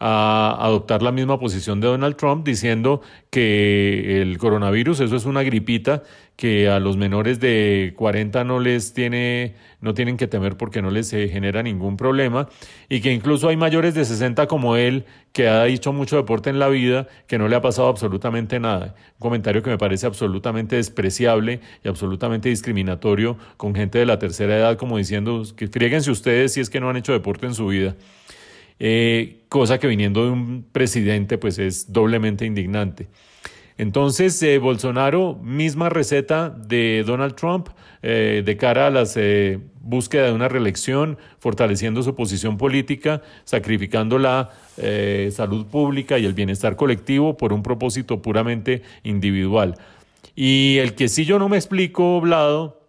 [0.00, 5.42] a adoptar la misma posición de Donald Trump diciendo que el coronavirus, eso es una
[5.42, 6.02] gripita
[6.36, 10.90] que a los menores de 40 no les tiene, no tienen que temer porque no
[10.90, 12.48] les genera ningún problema
[12.88, 16.58] y que incluso hay mayores de 60 como él que ha dicho mucho deporte en
[16.58, 18.94] la vida que no le ha pasado absolutamente nada.
[19.18, 24.56] Un comentario que me parece absolutamente despreciable y absolutamente discriminatorio con gente de la tercera
[24.56, 27.66] edad como diciendo que frieguense ustedes si es que no han hecho deporte en su
[27.66, 27.96] vida.
[28.80, 33.08] Eh, cosa que viniendo de un presidente pues es doblemente indignante.
[33.80, 37.68] Entonces, eh, Bolsonaro, misma receta de Donald Trump
[38.02, 44.18] eh, de cara a la eh, búsqueda de una reelección, fortaleciendo su posición política, sacrificando
[44.18, 44.50] la
[45.30, 49.76] salud pública y el bienestar colectivo por un propósito puramente individual.
[50.36, 52.82] Y el que sí yo no me explico, Blado,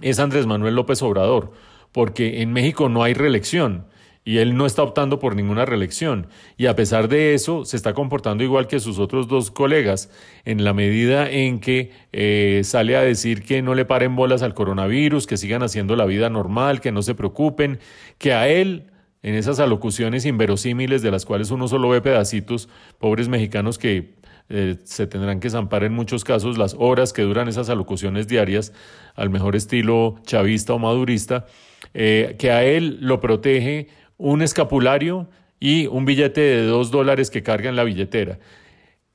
[0.00, 1.52] es Andrés Manuel López Obrador,
[1.92, 3.84] porque en México no hay reelección
[4.24, 6.28] y él no está optando por ninguna reelección.
[6.56, 10.10] Y a pesar de eso, se está comportando igual que sus otros dos colegas,
[10.44, 14.54] en la medida en que eh, sale a decir que no le paren bolas al
[14.54, 17.78] coronavirus, que sigan haciendo la vida normal, que no se preocupen,
[18.16, 18.84] que a él,
[19.22, 22.68] en esas alocuciones inverosímiles de las cuales uno solo ve pedacitos,
[22.98, 24.14] pobres mexicanos que
[24.50, 28.72] eh, se tendrán que zampar en muchos casos las horas que duran esas alocuciones diarias,
[29.14, 31.46] al mejor estilo chavista o madurista,
[31.92, 33.88] eh, que a él lo protege
[34.18, 35.28] un escapulario
[35.60, 38.38] y un billete de dos dólares que carga en la billetera.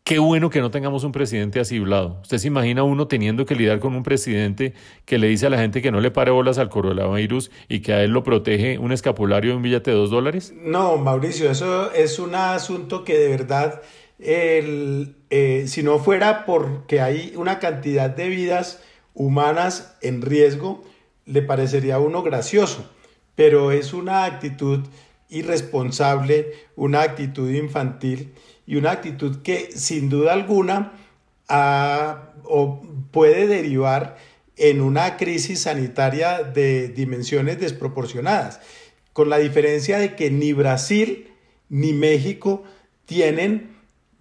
[0.03, 2.17] Qué bueno que no tengamos un presidente así, Blado.
[2.23, 4.73] ¿Usted se imagina uno teniendo que lidiar con un presidente
[5.05, 7.93] que le dice a la gente que no le pare bolas al coronavirus y que
[7.93, 10.51] a él lo protege un escapulario y un billete de dos dólares?
[10.63, 13.83] No, Mauricio, eso es un asunto que de verdad,
[14.17, 18.81] eh, si no fuera porque hay una cantidad de vidas
[19.13, 20.83] humanas en riesgo,
[21.27, 22.89] le parecería a uno gracioso
[23.39, 24.81] pero es una actitud
[25.29, 28.33] irresponsable, una actitud infantil
[28.67, 30.91] y una actitud que sin duda alguna
[33.11, 34.17] puede derivar
[34.57, 38.59] en una crisis sanitaria de dimensiones desproporcionadas,
[39.13, 41.29] con la diferencia de que ni Brasil
[41.69, 42.65] ni México
[43.05, 43.69] tienen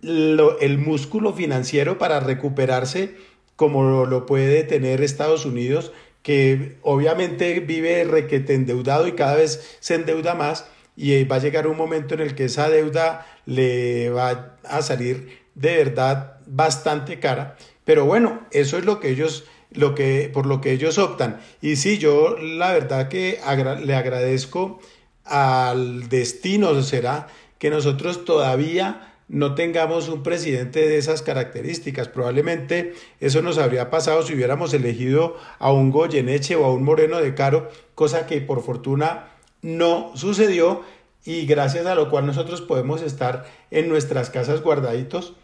[0.00, 3.16] el músculo financiero para recuperarse
[3.56, 5.90] como lo puede tener Estados Unidos
[6.28, 11.66] que obviamente vive requete endeudado y cada vez se endeuda más y va a llegar
[11.66, 17.56] un momento en el que esa deuda le va a salir de verdad bastante cara.
[17.86, 21.40] Pero bueno, eso es lo que ellos, lo que, por lo que ellos optan.
[21.62, 23.40] Y sí, yo la verdad que
[23.82, 24.80] le agradezco
[25.24, 32.08] al destino, será que nosotros todavía no tengamos un presidente de esas características.
[32.08, 37.18] Probablemente eso nos habría pasado si hubiéramos elegido a un Goyeneche o a un Moreno
[37.18, 39.28] de Caro, cosa que por fortuna
[39.60, 40.82] no sucedió
[41.24, 45.34] y gracias a lo cual nosotros podemos estar en nuestras casas guardaditos,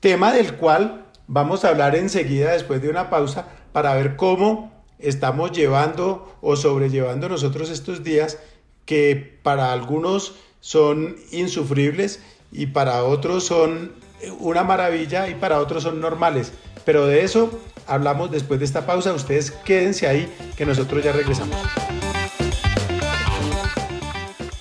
[0.00, 5.52] tema del cual vamos a hablar enseguida después de una pausa para ver cómo estamos
[5.52, 8.38] llevando o sobrellevando nosotros estos días
[8.84, 12.20] que para algunos son insufribles
[12.52, 13.92] y para otros son
[14.40, 16.52] una maravilla y para otros son normales.
[16.84, 17.50] Pero de eso
[17.86, 19.12] hablamos después de esta pausa.
[19.12, 21.56] Ustedes quédense ahí que nosotros ya regresamos.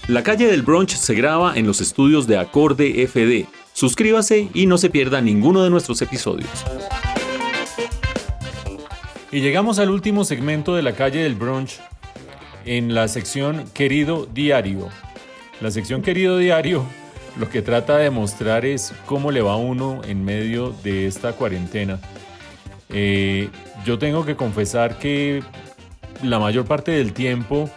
[0.07, 3.45] La calle del brunch se graba en los estudios de Acorde FD.
[3.73, 6.49] Suscríbase y no se pierda ninguno de nuestros episodios.
[9.31, 11.79] Y llegamos al último segmento de la calle del brunch
[12.65, 14.87] en la sección Querido Diario.
[15.59, 16.85] La sección Querido Diario
[17.39, 21.99] lo que trata de mostrar es cómo le va uno en medio de esta cuarentena.
[22.89, 23.49] Eh,
[23.85, 25.43] yo tengo que confesar que
[26.23, 27.69] la mayor parte del tiempo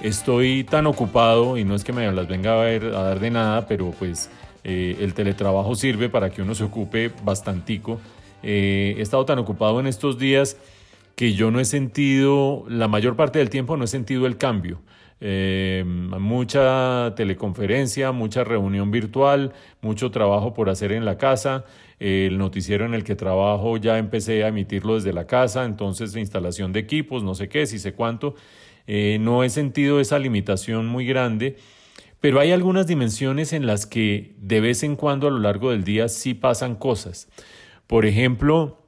[0.00, 3.30] estoy tan ocupado y no es que me las venga a, ver, a dar de
[3.30, 4.30] nada, pero pues
[4.64, 8.00] eh, el teletrabajo sirve para que uno se ocupe bastantico.
[8.42, 10.56] Eh, he estado tan ocupado en estos días
[11.14, 14.80] que yo no he sentido, la mayor parte del tiempo no he sentido el cambio.
[15.20, 21.64] Eh, mucha teleconferencia, mucha reunión virtual, mucho trabajo por hacer en la casa.
[22.00, 26.72] el noticiero en el que trabajo ya empecé a emitirlo desde la casa, entonces instalación
[26.72, 28.34] de equipos, no sé qué, si sé cuánto.
[28.86, 31.56] Eh, no he sentido esa limitación muy grande,
[32.20, 35.84] pero hay algunas dimensiones en las que de vez en cuando a lo largo del
[35.84, 37.28] día sí pasan cosas.
[37.86, 38.82] Por ejemplo,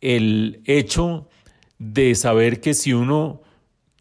[0.00, 1.28] el hecho
[1.78, 3.43] de saber que si uno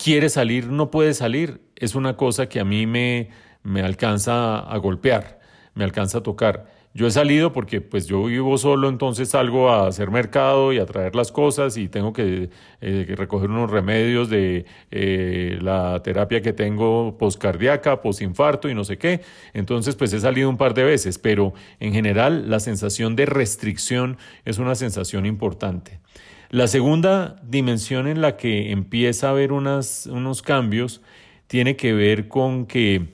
[0.04, 3.30] quiere salir, no puede salir, es una cosa que a mí me,
[3.64, 5.40] me alcanza a golpear.
[5.76, 6.68] me alcanza a tocar.
[6.94, 10.86] Yo he salido porque pues yo vivo solo, entonces salgo a hacer mercado y a
[10.86, 12.52] traer las cosas y tengo que
[12.82, 19.00] eh, recoger unos remedios de eh, la terapia que tengo poscardíaca, posinfarto y no sé
[19.00, 19.22] qué.
[19.54, 24.18] Entonces pues he salido un par de veces, pero en general la sensación de restricción
[24.46, 26.03] es una sensación importante.
[26.54, 31.02] La segunda dimensión en la que empieza a haber unos cambios
[31.48, 33.08] tiene que ver con que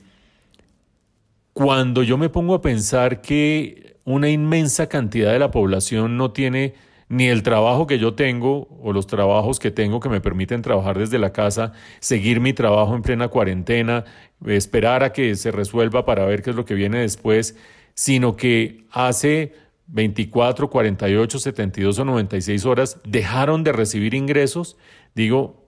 [1.54, 6.74] cuando yo me pongo a pensar que una inmensa cantidad de la población no tiene
[7.08, 10.98] ni el trabajo que yo tengo o los trabajos que tengo que me permiten trabajar
[10.98, 14.04] desde la casa, seguir mi trabajo en plena cuarentena,
[14.48, 17.56] esperar a que se resuelva para ver qué es lo que viene después,
[17.94, 19.54] sino que hace
[19.92, 24.76] 24, 48, 72 o 96 horas dejaron de recibir ingresos,
[25.14, 25.66] digo,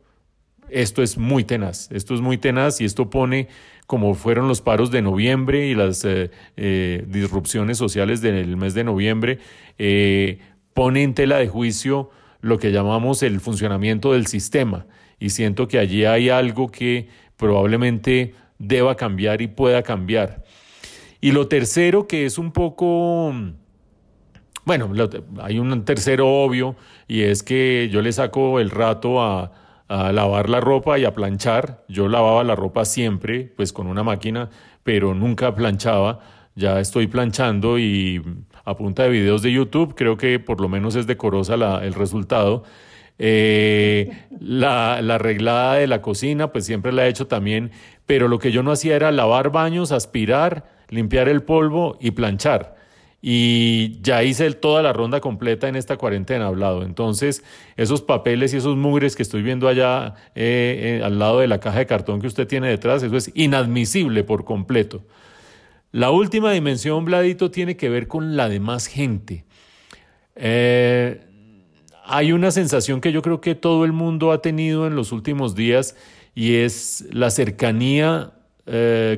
[0.70, 3.48] esto es muy tenaz, esto es muy tenaz y esto pone
[3.86, 8.84] como fueron los paros de noviembre y las eh, eh, disrupciones sociales del mes de
[8.84, 9.38] noviembre,
[9.76, 10.38] eh,
[10.72, 12.10] pone en tela de juicio
[12.40, 14.86] lo que llamamos el funcionamiento del sistema.
[15.18, 20.42] Y siento que allí hay algo que probablemente deba cambiar y pueda cambiar.
[21.20, 23.34] Y lo tercero que es un poco...
[24.64, 24.92] Bueno,
[25.42, 26.76] hay un tercero obvio
[27.08, 29.52] y es que yo le saco el rato a,
[29.88, 31.84] lavar la ropa y a planchar.
[31.86, 34.48] Yo lavaba la ropa siempre, pues con una máquina,
[34.84, 36.20] pero nunca planchaba.
[36.54, 38.22] Ya estoy planchando y
[38.64, 41.92] a punta de videos de YouTube creo que por lo menos es decorosa la, el
[41.92, 42.62] resultado.
[43.18, 44.10] Eh,
[44.40, 47.70] la, la arreglada de la cocina, pues siempre la he hecho también,
[48.06, 52.82] pero lo que yo no hacía era lavar baños, aspirar, limpiar el polvo y planchar
[53.24, 56.82] y ya hice toda la ronda completa en esta cuarentena hablado.
[56.82, 57.44] Entonces,
[57.76, 61.60] esos papeles y esos mugres que estoy viendo allá eh, eh, al lado de la
[61.60, 65.04] caja de cartón que usted tiene detrás, eso es inadmisible por completo.
[65.92, 69.44] La última dimensión, Bladito, tiene que ver con la demás gente.
[70.34, 71.20] Eh,
[72.04, 75.54] hay una sensación que yo creo que todo el mundo ha tenido en los últimos
[75.54, 75.96] días
[76.34, 78.32] y es la cercanía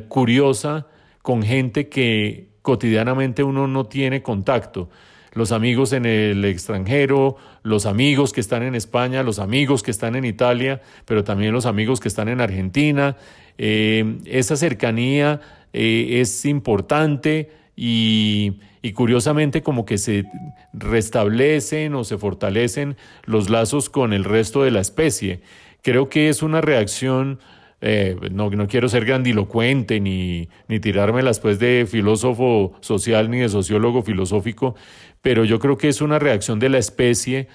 [0.08, 0.86] curiosa
[1.22, 4.88] con gente que cotidianamente uno no tiene contacto.
[5.34, 10.16] Los amigos en el extranjero, los amigos que están en España, los amigos que están
[10.16, 13.18] en Italia, pero también los amigos que están en Argentina.
[13.58, 15.42] Eh, esa cercanía
[15.74, 20.24] eh, es importante y, y curiosamente como que se
[20.72, 25.42] restablecen o se fortalecen los lazos con el resto de la especie.
[25.82, 27.40] Creo que es una reacción
[27.86, 33.50] eh, no, no, quiero ser grandilocuente ni, ni tirármelas pues de filósofo social ni de
[33.50, 34.74] sociólogo filosófico,
[35.20, 37.48] pero yo creo que es una reacción de la especie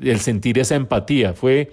[0.00, 1.32] el sentir esa empatía.
[1.32, 1.70] Fue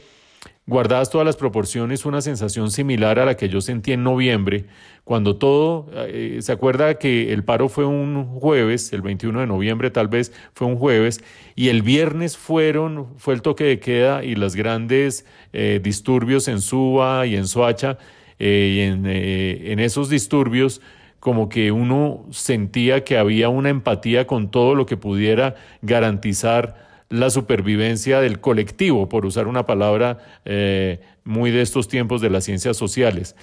[0.68, 4.66] Guardadas todas las proporciones, una sensación similar a la que yo sentí en noviembre,
[5.03, 9.91] cuando todo, eh, se acuerda que el paro fue un jueves, el 21 de noviembre
[9.91, 11.22] tal vez fue un jueves,
[11.55, 16.59] y el viernes fueron, fue el toque de queda y los grandes eh, disturbios en
[16.61, 17.99] Suba y en Soacha,
[18.39, 20.82] eh, y en, en esos disturbios
[21.20, 27.30] como que uno sentía que había una empatía con todo lo que pudiera garantizar la
[27.30, 32.78] supervivencia del colectivo, por usar una palabra eh, muy de estos tiempos de las ciencias
[32.78, 33.36] sociales.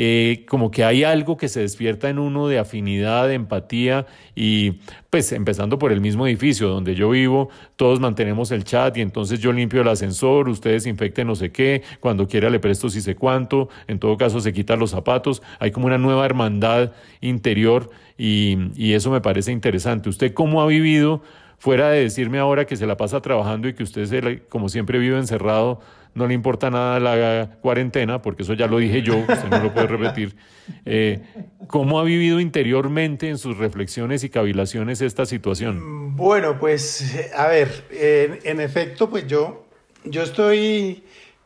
[0.00, 4.06] Eh, como que hay algo que se despierta en uno de afinidad, de empatía
[4.36, 4.74] y
[5.10, 9.40] pues empezando por el mismo edificio donde yo vivo, todos mantenemos el chat y entonces
[9.40, 13.16] yo limpio el ascensor, ustedes infecten no sé qué, cuando quiera le presto si sé
[13.16, 18.56] cuánto, en todo caso se quitan los zapatos, hay como una nueva hermandad interior y,
[18.76, 20.08] y eso me parece interesante.
[20.08, 21.22] ¿Usted cómo ha vivido?
[21.58, 25.18] Fuera de decirme ahora que se la pasa trabajando y que usted, como siempre, vive
[25.18, 25.80] encerrado,
[26.14, 29.74] no le importa nada la cuarentena, porque eso ya lo dije yo, usted no lo
[29.74, 30.36] puede repetir.
[30.84, 31.20] Eh,
[31.66, 36.16] ¿Cómo ha vivido interiormente en sus reflexiones y cavilaciones esta situación?
[36.16, 39.66] Bueno, pues, a ver, en, efecto, pues yo,
[40.04, 41.02] yo estoy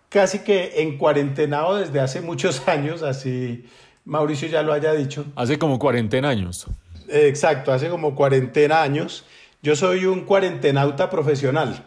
[0.08, 3.64] casi que en cuarentenado desde hace muchos años, así
[4.04, 5.24] Mauricio ya lo haya dicho.
[5.36, 6.66] Hace como cuarentena años.
[7.08, 9.24] Exacto, hace como cuarentena años.
[9.62, 11.86] Yo soy un cuarentenauta profesional,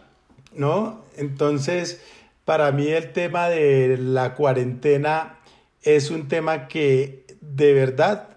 [0.56, 1.04] ¿no?
[1.18, 2.02] Entonces,
[2.46, 5.40] para mí el tema de la cuarentena
[5.82, 8.30] es un tema que de verdad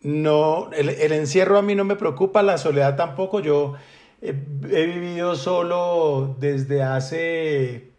[0.00, 3.38] no, el, encierro a mí no me preocupa, la soledad tampoco.
[3.38, 3.74] Yo
[4.20, 7.92] he, he vivido solo desde hace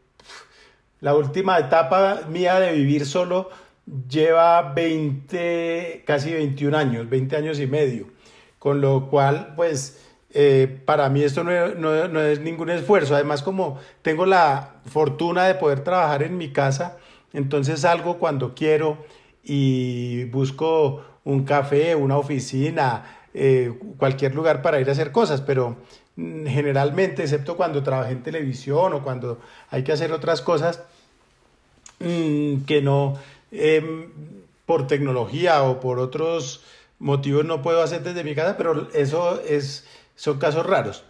[1.00, 3.50] la última etapa mía de vivir solo
[4.10, 8.08] lleva 20, casi 21 años, 20 años y medio.
[8.60, 10.05] Con lo cual, pues
[10.38, 13.16] eh, para mí esto no, es ningún esfuerzo.
[13.16, 16.98] Además, como tengo la fortuna de poder trabajar en mi casa,
[17.32, 18.98] entonces salgo cuando quiero
[19.46, 25.78] y busco un café, una oficina, eh, cualquier lugar para ir a hacer cosas, pero
[26.18, 30.82] mm, generalmente, excepto cuando trabajé en televisión o cuando hay que hacer otras cosas
[32.00, 33.18] mm, que no,
[33.54, 34.10] em,
[34.66, 36.62] por tecnología o por otros
[37.00, 39.86] motivos no puedo hacer desde mi casa, pero eso es,
[40.16, 41.04] son casos raros.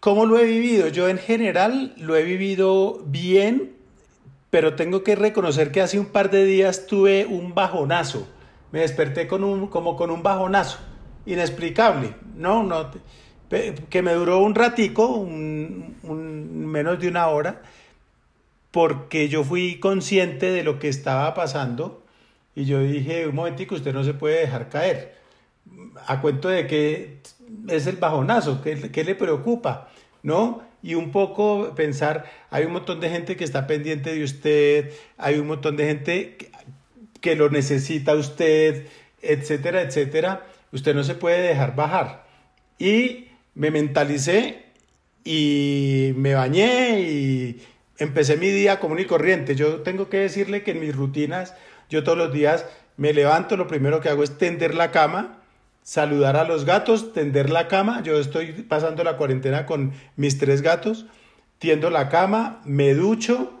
[0.00, 0.88] ¿Cómo lo he vivido?
[0.88, 3.74] Yo en general lo he vivido bien,
[4.50, 8.26] pero tengo que reconocer que hace un par de días tuve un bajonazo.
[8.72, 10.78] Me desperté con un, como con un bajonazo,
[11.24, 12.62] inexplicable, ¿no?
[12.62, 12.90] no
[13.48, 15.96] que me duró un ratico, un,
[16.70, 17.62] menos de una hora,
[18.70, 22.02] porque yo fui consciente de lo que estaba pasando
[22.54, 25.16] y yo dije, un momentico, usted no se puede dejar caer.
[26.06, 27.20] A cuento de que
[27.68, 29.88] es el bajonazo, ¿qué, qué le preocupa?
[30.22, 30.66] ¿No?
[30.86, 35.36] y un poco pensar, hay un montón de gente que está pendiente de usted, hay
[35.36, 36.36] un montón de gente
[37.20, 38.86] que, lo necesita usted,
[39.20, 40.46] etcétera, etcétera.
[40.70, 42.24] Usted no se puede dejar bajar.
[42.78, 44.62] Y me mentalicé
[45.24, 47.62] y me bañé y
[47.98, 49.56] empecé mi día común y corriente.
[49.56, 51.54] Yo tengo que decirle que en mis rutinas,
[51.90, 52.64] yo todos los días
[52.96, 55.42] me levanto, lo primero que hago es tender la cama,
[55.86, 58.02] saludar a los gatos, tender la cama.
[58.02, 61.06] Yo estoy pasando la cuarentena con mis tres gatos.
[61.58, 63.52] Tiendo la cama, me ducho,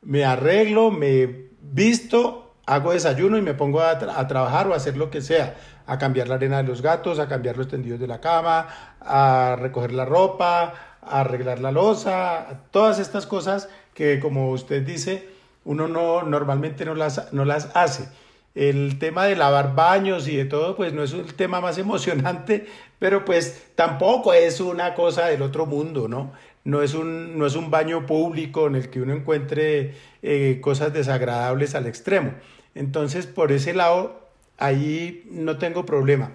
[0.00, 5.10] me arreglo, me visto, hago desayuno y me pongo a, trabajar o a hacer lo
[5.10, 5.56] que sea.
[5.86, 8.66] A cambiar la arena de los gatos, a cambiar los tendidos de la cama,
[9.00, 10.72] a recoger la ropa,
[11.02, 15.28] a arreglar la losa, todas estas cosas que como usted dice,
[15.66, 18.08] uno no normalmente no las, no las hace
[18.54, 22.66] el tema de lavar baños y de todo, pues no es el tema más emocionante,
[22.98, 26.32] pero pues tampoco es una cosa del otro mundo, ¿no?
[26.64, 30.92] No es un, no es un baño público en el que uno encuentre eh, cosas
[30.92, 32.32] desagradables al extremo.
[32.74, 36.32] Entonces, por ese lado, ahí no tengo problema.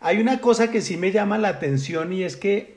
[0.00, 2.76] Hay una cosa que sí me llama la atención y es que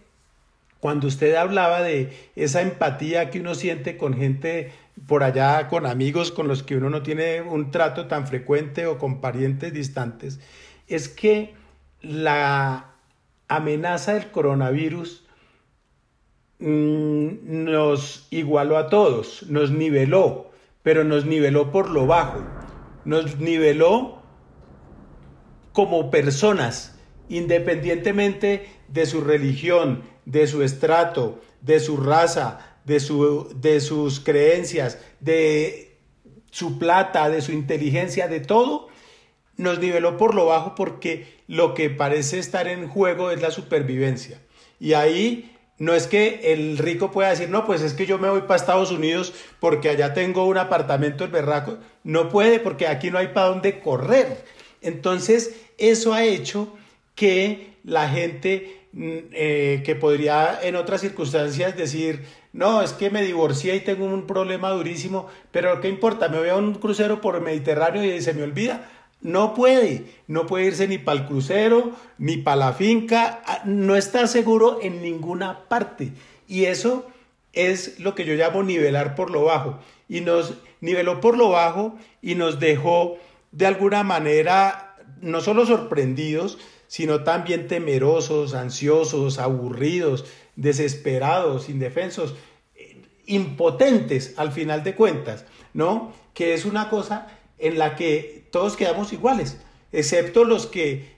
[0.80, 4.72] cuando usted hablaba de esa empatía que uno siente con gente
[5.08, 8.98] por allá, con amigos con los que uno no tiene un trato tan frecuente o
[8.98, 10.40] con parientes distantes,
[10.88, 11.56] es que
[12.02, 12.94] la
[13.48, 15.26] amenaza del coronavirus
[16.60, 20.52] mm, nos igualó a todos, nos niveló,
[20.84, 22.44] pero nos niveló por lo bajo,
[23.06, 24.22] nos niveló
[25.72, 27.00] como personas,
[27.30, 34.98] independientemente de su religión, de su estrato, de su raza, de, su, de sus creencias,
[35.20, 35.98] de
[36.50, 38.88] su plata, de su inteligencia, de todo,
[39.58, 44.40] nos niveló por lo bajo porque lo que parece estar en juego es la supervivencia.
[44.80, 48.30] Y ahí no es que el rico pueda decir, no, pues es que yo me
[48.30, 51.80] voy para Estados Unidos porque allá tengo un apartamento el berraco.
[52.06, 54.46] No puede porque aquí no hay para dónde correr.
[54.82, 56.74] Entonces, eso ha hecho
[57.16, 62.24] que la gente Mm, eh, que podría en otras circunstancias decir,
[62.54, 66.30] no, es que me divorcié y tengo un problema durísimo, pero ¿qué importa?
[66.30, 68.90] Me voy a un crucero por el Mediterráneo y se me olvida.
[69.22, 73.96] No puede, no puede irse ni para el crucero, ni para la finca, ah, no
[73.96, 76.14] está seguro en ninguna parte.
[76.48, 77.08] Y eso
[77.54, 79.80] es lo que yo llamo nivelar por lo bajo.
[80.08, 83.18] Y nos niveló por lo bajo y nos dejó
[83.52, 90.26] de alguna manera no solo sorprendidos, sino también temerosos, ansiosos, aburridos,
[90.58, 92.36] desesperados, indefensos,
[93.26, 96.14] impotentes al final de cuentas, ¿no?
[96.34, 97.28] Que es una cosa
[97.58, 99.58] en la que todos quedamos iguales,
[99.92, 101.16] excepto los que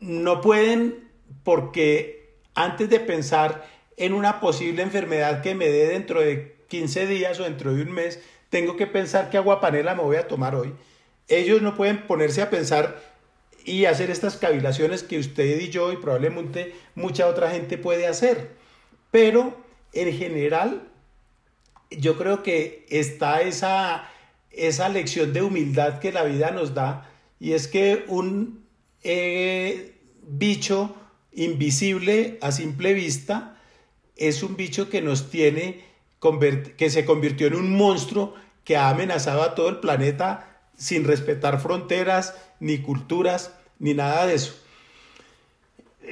[0.00, 1.10] no pueden
[1.42, 3.66] porque antes de pensar
[3.96, 7.92] en una posible enfermedad que me dé dentro de 15 días o dentro de un
[7.92, 10.74] mes, tengo que pensar qué agua panela me voy a tomar hoy.
[11.28, 13.11] Ellos no pueden ponerse a pensar
[13.64, 18.56] y hacer estas cavilaciones que usted y yo y probablemente mucha otra gente puede hacer.
[19.10, 19.56] Pero
[19.92, 20.88] en general,
[21.90, 24.10] yo creo que está esa,
[24.50, 28.64] esa lección de humildad que la vida nos da y es que un
[29.02, 30.94] eh, bicho
[31.32, 33.60] invisible a simple vista
[34.16, 35.84] es un bicho que nos tiene,
[36.76, 38.34] que se convirtió en un monstruo
[38.64, 44.34] que ha amenazado a todo el planeta sin respetar fronteras, ni culturas, ni nada de
[44.34, 44.54] eso.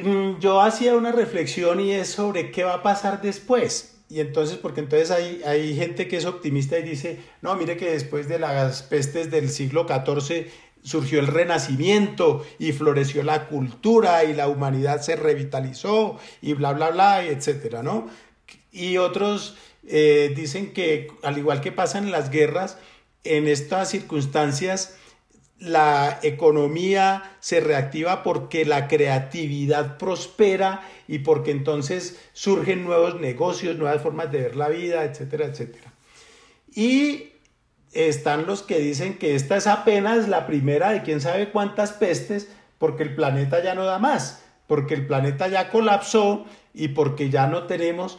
[0.03, 3.99] Mm, yo hacía una reflexión y es sobre qué va a pasar después.
[4.09, 7.93] Y entonces, porque entonces hay, hay gente que es optimista y dice, no, mire que
[7.93, 10.51] después de las pestes del siglo XIV
[10.83, 16.91] surgió el renacimiento y floreció la cultura y la humanidad se revitalizó y bla, bla,
[16.91, 18.09] bla, etcétera, ¿no?
[18.73, 22.77] Y otros eh, dicen que, al igual que pasa en las guerras,
[23.23, 24.97] en estas circunstancias
[25.61, 34.03] la economía se reactiva porque la creatividad prospera y porque entonces surgen nuevos negocios, nuevas
[34.03, 35.93] formas de ver la vida, etcétera, etcétera.
[36.75, 37.33] Y
[37.93, 42.49] están los que dicen que esta es apenas la primera de quién sabe cuántas pestes
[42.79, 47.49] porque el planeta ya no da más, porque el planeta ya colapsó y porque ya
[47.49, 48.19] no tenemos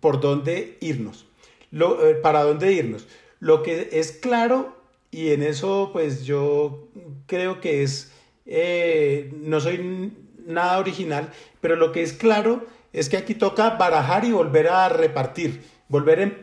[0.00, 1.26] por dónde irnos,
[1.70, 3.06] eh, para dónde irnos.
[3.38, 4.83] Lo que es claro
[5.14, 6.88] y en eso pues yo
[7.26, 8.10] creo que es,
[8.46, 10.12] eh, no soy
[10.44, 14.88] nada original, pero lo que es claro es que aquí toca barajar y volver a
[14.88, 16.34] repartir, volver em,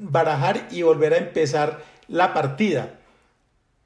[0.00, 2.98] barajar y volver a empezar la partida.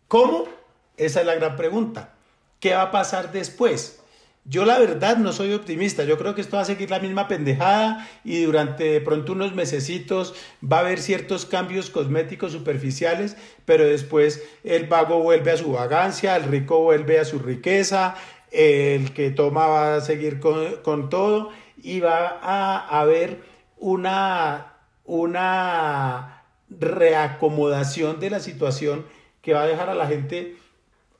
[0.08, 0.48] ¿Cómo?
[0.96, 2.14] Esa es la gran pregunta.
[2.58, 4.01] ¿Qué va a pasar después?
[4.44, 7.28] Yo la verdad no soy optimista, yo creo que esto va a seguir la misma
[7.28, 14.42] pendejada y durante pronto unos mesecitos va a haber ciertos cambios cosméticos superficiales, pero después
[14.64, 18.16] el vago vuelve a su vagancia, el rico vuelve a su riqueza,
[18.50, 23.42] el que toma va a seguir con, todo y va a haber
[23.78, 24.74] una,
[25.04, 29.06] una reacomodación de la situación
[29.40, 30.56] que va a dejar a la gente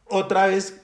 [0.07, 0.82] otra vez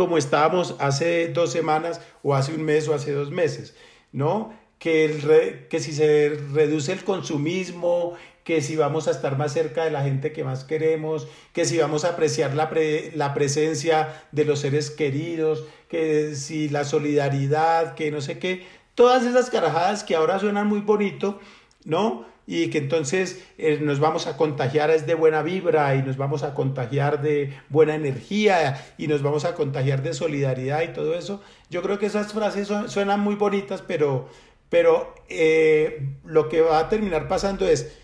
[0.00, 3.74] como estábamos hace dos semanas o hace un mes o hace dos meses,
[4.12, 4.58] ¿no?
[4.78, 10.02] Que, si se reduce el consumismo, que si vamos a estar más cerca de la
[10.02, 12.70] gente que más queremos, que si vamos a apreciar la,
[13.14, 19.26] la presencia de los seres queridos, que si la solidaridad, que no sé qué, todas
[19.26, 21.40] esas carajadas que ahora suenan muy bonito,
[21.84, 22.24] ¿no?
[22.52, 26.42] Y que entonces eh, nos vamos a contagiar es de buena vibra y nos vamos
[26.42, 31.40] a contagiar de buena energía y nos vamos a contagiar de solidaridad y todo eso.
[31.70, 34.28] Yo creo que esas frases suenan muy bonitas, pero,
[34.68, 37.96] pero eh, lo que va a terminar pasando es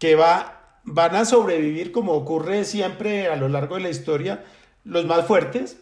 [0.00, 4.44] que va, van a sobrevivir como ocurre siempre a lo largo de la historia
[4.82, 5.78] los más fuertes,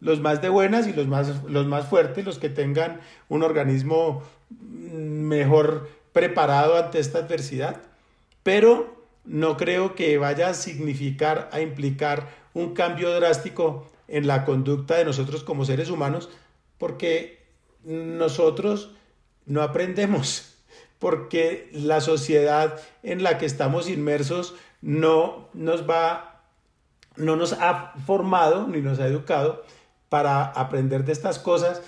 [0.00, 4.22] los más de buenas y los más, los más fuertes, los que tengan un organismo
[4.50, 5.88] mejor
[6.18, 7.76] preparado ante esta adversidad,
[8.42, 14.96] pero no creo que vaya a significar, a implicar un cambio drástico en la conducta
[14.96, 16.28] de nosotros como seres humanos,
[16.76, 17.46] porque
[17.84, 18.90] nosotros
[19.46, 20.56] no aprendemos,
[20.98, 26.42] porque la sociedad en la que estamos inmersos no nos va,
[27.14, 29.62] no nos ha formado ni nos ha educado
[30.08, 31.80] para aprender de estas cosas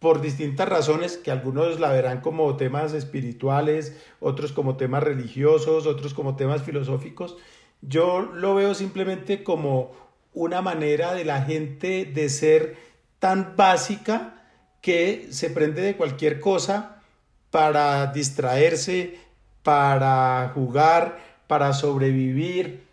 [0.00, 6.14] por distintas razones que algunos la verán como temas espirituales, otros como temas religiosos, otros
[6.14, 7.36] como temas filosóficos.
[7.82, 9.92] Yo lo veo simplemente como
[10.32, 12.76] una manera de la gente de ser
[13.18, 14.42] tan básica
[14.80, 17.02] que se prende de cualquier cosa
[17.50, 19.18] para distraerse,
[19.62, 22.84] para jugar, para sobrevivir,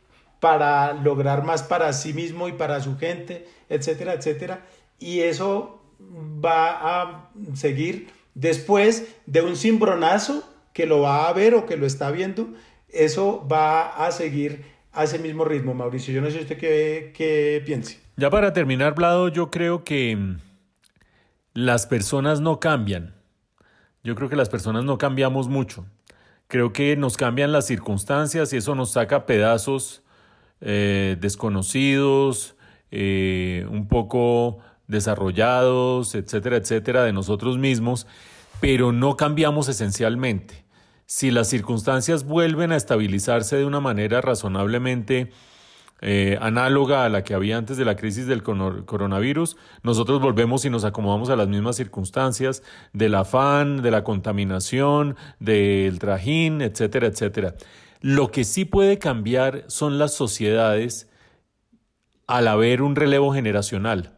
[0.41, 4.65] para lograr más para sí mismo y para su gente, etcétera, etcétera.
[4.99, 10.43] Y eso va a seguir después de un cimbronazo
[10.73, 12.49] que lo va a ver o que lo está viendo,
[12.89, 16.13] eso va a seguir a ese mismo ritmo, Mauricio.
[16.13, 17.99] Yo no sé usted qué, qué piense.
[18.15, 20.37] Ya para terminar, Blado, yo creo que mm,
[21.53, 23.15] las personas no cambian.
[24.03, 25.85] Yo creo que las personas no cambiamos mucho.
[26.47, 30.03] Creo que nos cambian las circunstancias y eso nos saca pedazos
[30.61, 32.55] eh, desconocidos,
[32.89, 38.07] eh, un poco desarrollados, etcétera, etcétera, de nosotros mismos,
[38.59, 40.65] pero no cambiamos esencialmente.
[41.05, 45.31] Si las circunstancias vuelven a estabilizarse de una manera razonablemente
[46.01, 50.69] eh, análoga a la que había antes de la crisis del coronavirus, nosotros volvemos y
[50.69, 52.61] nos acomodamos a las mismas circunstancias
[52.93, 57.55] del afán, de la contaminación, del trajín, etcétera, etcétera.
[58.01, 61.09] Lo que sí puede cambiar son las sociedades
[62.27, 64.16] al haber un relevo generacional.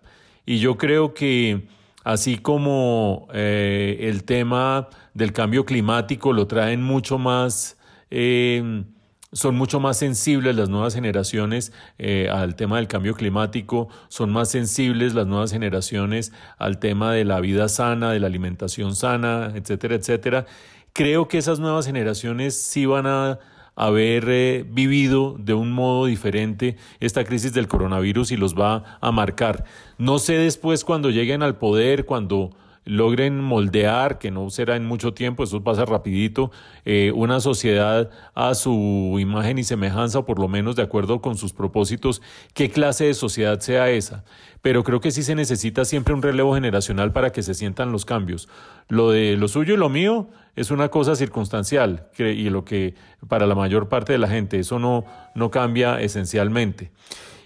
[0.49, 1.67] Y yo creo que
[2.03, 7.77] así como eh, el tema del cambio climático lo traen mucho más,
[8.09, 8.83] eh,
[9.31, 14.49] son mucho más sensibles las nuevas generaciones eh, al tema del cambio climático, son más
[14.49, 19.93] sensibles las nuevas generaciones al tema de la vida sana, de la alimentación sana, etcétera,
[19.93, 20.47] etcétera.
[20.93, 23.37] Creo que esas nuevas generaciones sí van a
[23.79, 29.11] haber eh, vivido de un modo diferente esta crisis del coronavirus y los va a
[29.11, 29.63] marcar.
[29.97, 32.51] No sé después cuando lleguen al poder, cuando
[32.85, 36.51] logren moldear, que no será en mucho tiempo, eso pasa rapidito,
[36.85, 41.37] eh, una sociedad a su imagen y semejanza, o por lo menos de acuerdo con
[41.37, 42.21] sus propósitos,
[42.53, 44.23] qué clase de sociedad sea esa.
[44.61, 48.05] Pero creo que sí se necesita siempre un relevo generacional para que se sientan los
[48.05, 48.49] cambios.
[48.89, 52.95] Lo de lo suyo y lo mío es una cosa circunstancial y lo que
[53.27, 56.91] para la mayor parte de la gente eso no, no cambia esencialmente.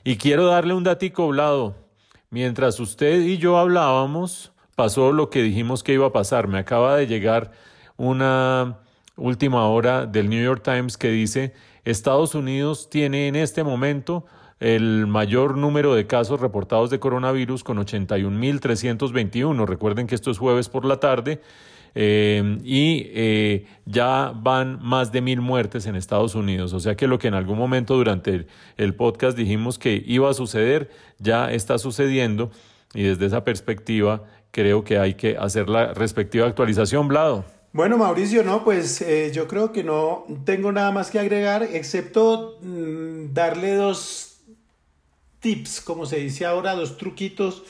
[0.03, 1.75] Y quiero darle un datico, Blado.
[2.31, 6.47] Mientras usted y yo hablábamos, pasó lo que dijimos que iba a pasar.
[6.47, 7.51] Me acaba de llegar
[7.97, 8.79] una
[9.15, 11.53] última hora del New York Times que dice
[11.85, 14.25] Estados Unidos tiene en este momento
[14.59, 19.65] el mayor número de casos reportados de coronavirus con 81.321.
[19.65, 21.41] Recuerden que esto es jueves por la tarde.
[21.95, 26.73] Eh, y eh, ya van más de mil muertes en Estados Unidos.
[26.73, 28.47] O sea que lo que en algún momento durante
[28.77, 32.49] el podcast dijimos que iba a suceder, ya está sucediendo.
[32.93, 37.43] Y desde esa perspectiva creo que hay que hacer la respectiva actualización, Blado.
[37.73, 42.59] Bueno, Mauricio, no, pues eh, yo creo que no tengo nada más que agregar, excepto
[42.61, 44.41] mm, darle dos
[45.39, 47.63] tips, como se dice ahora, dos truquitos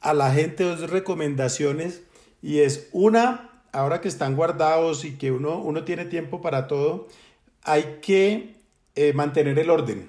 [0.00, 2.02] a la gente, dos recomendaciones.
[2.40, 7.08] Y es una, ahora que están guardados y que uno, uno tiene tiempo para todo,
[7.64, 8.54] hay que
[8.94, 10.08] eh, mantener el orden.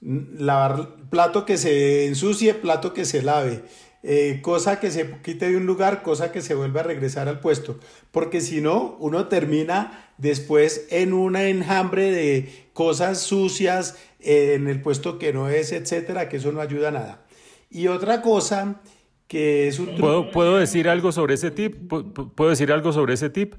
[0.00, 3.62] Lavar plato que se ensucie, plato que se lave
[4.08, 7.40] eh, cosa que se quite de un lugar, cosa que se vuelva a regresar al
[7.40, 7.80] puesto,
[8.12, 14.80] porque si no, uno termina después en una enjambre de cosas sucias eh, en el
[14.80, 17.26] puesto que no es, etcétera, que eso no ayuda a nada.
[17.68, 18.80] Y otra cosa
[19.26, 19.96] que es un...
[19.96, 21.74] ¿Puedo, ¿Puedo decir algo sobre ese tip?
[21.88, 23.56] ¿Puedo decir algo sobre ese tip?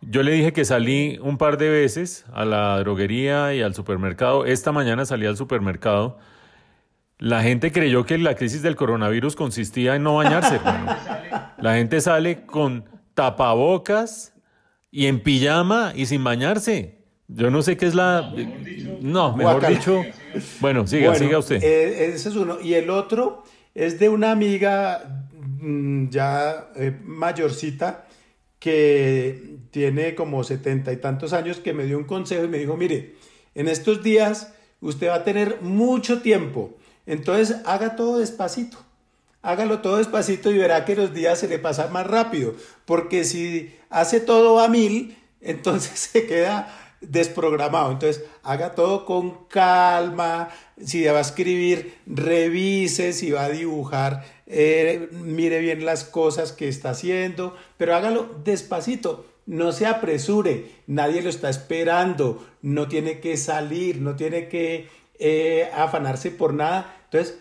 [0.00, 4.46] Yo le dije que salí un par de veces a la droguería y al supermercado.
[4.46, 6.16] Esta mañana salí al supermercado
[7.24, 10.60] la gente creyó que la crisis del coronavirus consistía en no bañarse,
[11.56, 14.34] La gente sale con tapabocas
[14.90, 16.98] y en pijama y sin bañarse.
[17.28, 18.30] Yo no sé qué es la...
[19.00, 20.02] No, mejor dicho...
[20.60, 21.62] Bueno, siga, siga usted.
[21.62, 22.60] Eh, ese es uno.
[22.60, 23.42] Y el otro
[23.74, 25.24] es de una amiga
[25.62, 28.04] mm, ya eh, mayorcita
[28.58, 32.76] que tiene como setenta y tantos años que me dio un consejo y me dijo,
[32.76, 33.14] mire,
[33.54, 34.52] en estos días
[34.82, 38.78] usted va a tener mucho tiempo entonces haga todo despacito.
[39.42, 42.54] Hágalo todo despacito y verá que los días se le pasan más rápido.
[42.86, 47.92] Porque si hace todo a mil, entonces se queda desprogramado.
[47.92, 50.48] Entonces, haga todo con calma.
[50.82, 53.12] Si va a escribir, revise.
[53.12, 57.54] Si va a dibujar, eh, mire bien las cosas que está haciendo.
[57.76, 59.26] Pero hágalo despacito.
[59.44, 60.70] No se apresure.
[60.86, 62.46] Nadie lo está esperando.
[62.62, 64.00] No tiene que salir.
[64.00, 64.88] No tiene que
[65.18, 66.96] eh, afanarse por nada.
[67.04, 67.38] Entonces,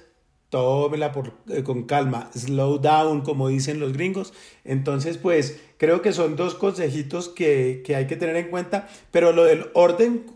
[0.54, 4.34] tómela por, eh, con calma, slow down, como dicen los gringos.
[4.64, 9.46] Entonces, pues creo que son dos consejitos que, hay que tener en cuenta, pero lo
[9.46, 10.28] del orden,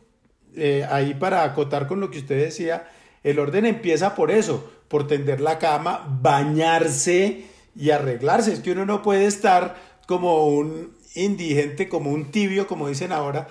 [0.56, 2.90] eh, ahí para acotar con lo que usted decía,
[3.24, 8.54] el orden empieza por eso, por tender la cama, bañarse y arreglarse.
[8.54, 9.76] Es que uno no puede estar
[10.08, 13.50] como un indigente, como un tibio, como dicen ahora,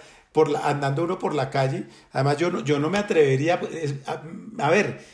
[0.63, 1.85] andando uno por la calle.
[2.13, 3.61] Además, yo no, yo no me atrevería,
[4.59, 5.05] a, ver,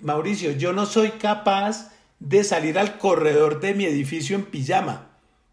[0.00, 5.08] Mauricio, yo no soy capaz de salir al corredor de mi edificio en pijama.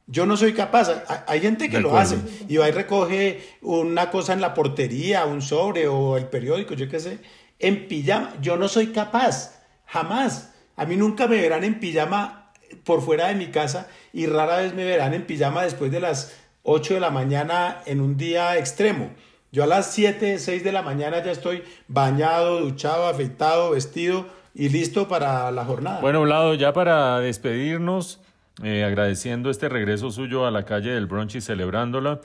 [0.07, 0.89] Yo no soy capaz.
[1.27, 5.41] Hay gente que lo hace y va y recoge una cosa en la portería, un
[5.41, 7.19] sobre o el periódico, yo qué sé,
[7.59, 8.33] en pijama.
[8.41, 10.53] Yo no soy capaz, jamás.
[10.77, 12.53] A mí nunca me verán en pijama
[12.83, 16.33] por fuera de mi casa y rara vez me verán en pijama después de las
[16.69, 19.09] 8 de la mañana en un día extremo.
[19.53, 24.67] Yo a las 7, 6 de la mañana ya estoy bañado, duchado, afeitado, vestido y
[24.67, 26.01] listo para la jornada.
[26.01, 28.19] Bueno, Vlado, ya para despedirnos,
[28.63, 32.19] eh, agradeciendo este regreso suyo a la calle del Brunch y celebrándola.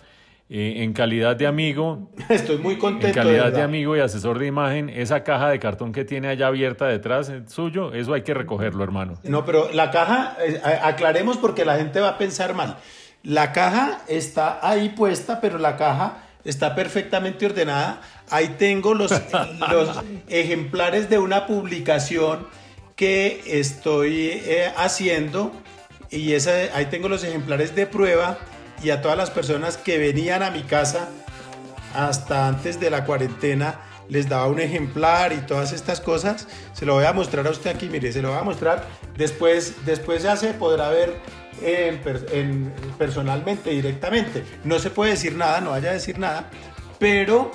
[0.51, 2.11] Eh, en calidad de amigo.
[2.29, 3.07] Estoy muy contento.
[3.07, 6.49] En calidad de, amigo y asesor de imagen, esa caja de cartón que tiene allá
[6.49, 9.15] abierta detrás eh, suyo, eso hay que recogerlo, hermano.
[9.23, 10.37] No, pero la caja,
[10.83, 12.77] aclaremos porque la gente va a pensar mal.
[13.23, 18.01] La caja está ahí puesta, pero la caja está perfectamente ordenada.
[18.31, 19.13] Ahí tengo los,
[19.71, 22.47] los ejemplares de una publicación
[22.97, 25.53] que estoy eh, haciendo
[26.11, 28.39] y esa, ahí tengo los ejemplares de prueba
[28.83, 31.09] y a todas las personas que venían a mi casa
[31.95, 36.47] hasta antes de la cuarentena les daba un ejemplar y todas estas cosas.
[36.75, 38.85] Se lo voy a mostrar a usted aquí, mire, se lo voy a mostrar.
[39.17, 41.15] Después, después ya se podrá ver
[41.65, 44.45] en, personalmente, directamente.
[44.65, 46.51] No se puede decir nada, no vaya a decir nada,
[46.99, 47.51] pero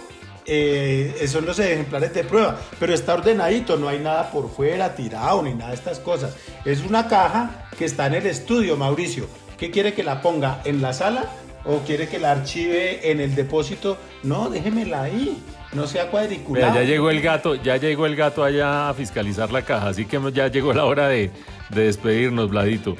[0.45, 2.59] eh, son los ejemplares de prueba.
[2.79, 6.35] Pero está ordenadito, no hay nada por fuera, tirado, ni nada de estas cosas.
[6.65, 9.27] Es una caja que está en el estudio, Mauricio.
[9.57, 11.25] ¿Qué quiere que la ponga en la sala
[11.65, 13.97] o quiere que la archive en el depósito?
[14.23, 15.43] No, déjemela ahí
[15.73, 16.75] no sea cuadriculado.
[16.75, 20.19] ya llegó el gato, ya llegó el gato allá a fiscalizar la caja, así que
[20.33, 21.31] ya llegó la hora de,
[21.69, 22.95] de despedirnos, Vladito.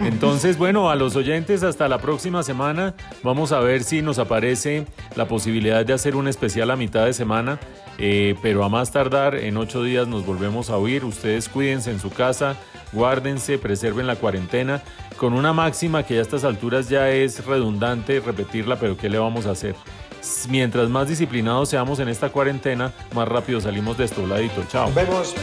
[0.00, 2.94] Entonces, bueno, a los oyentes, hasta la próxima semana.
[3.22, 7.12] Vamos a ver si nos aparece la posibilidad de hacer un especial a mitad de
[7.12, 7.58] semana.
[7.98, 11.04] Eh, pero a más tardar, en ocho días nos volvemos a oír.
[11.04, 12.56] Ustedes cuídense en su casa,
[12.92, 14.82] guárdense, preserven la cuarentena,
[15.16, 19.46] con una máxima que a estas alturas ya es redundante repetirla, pero ¿qué le vamos
[19.46, 19.74] a hacer?
[20.50, 24.64] Mientras más disciplinados seamos en esta cuarentena, más rápido salimos de esto, Vladito.
[24.68, 24.86] Chao.
[24.86, 25.34] Nos vemos.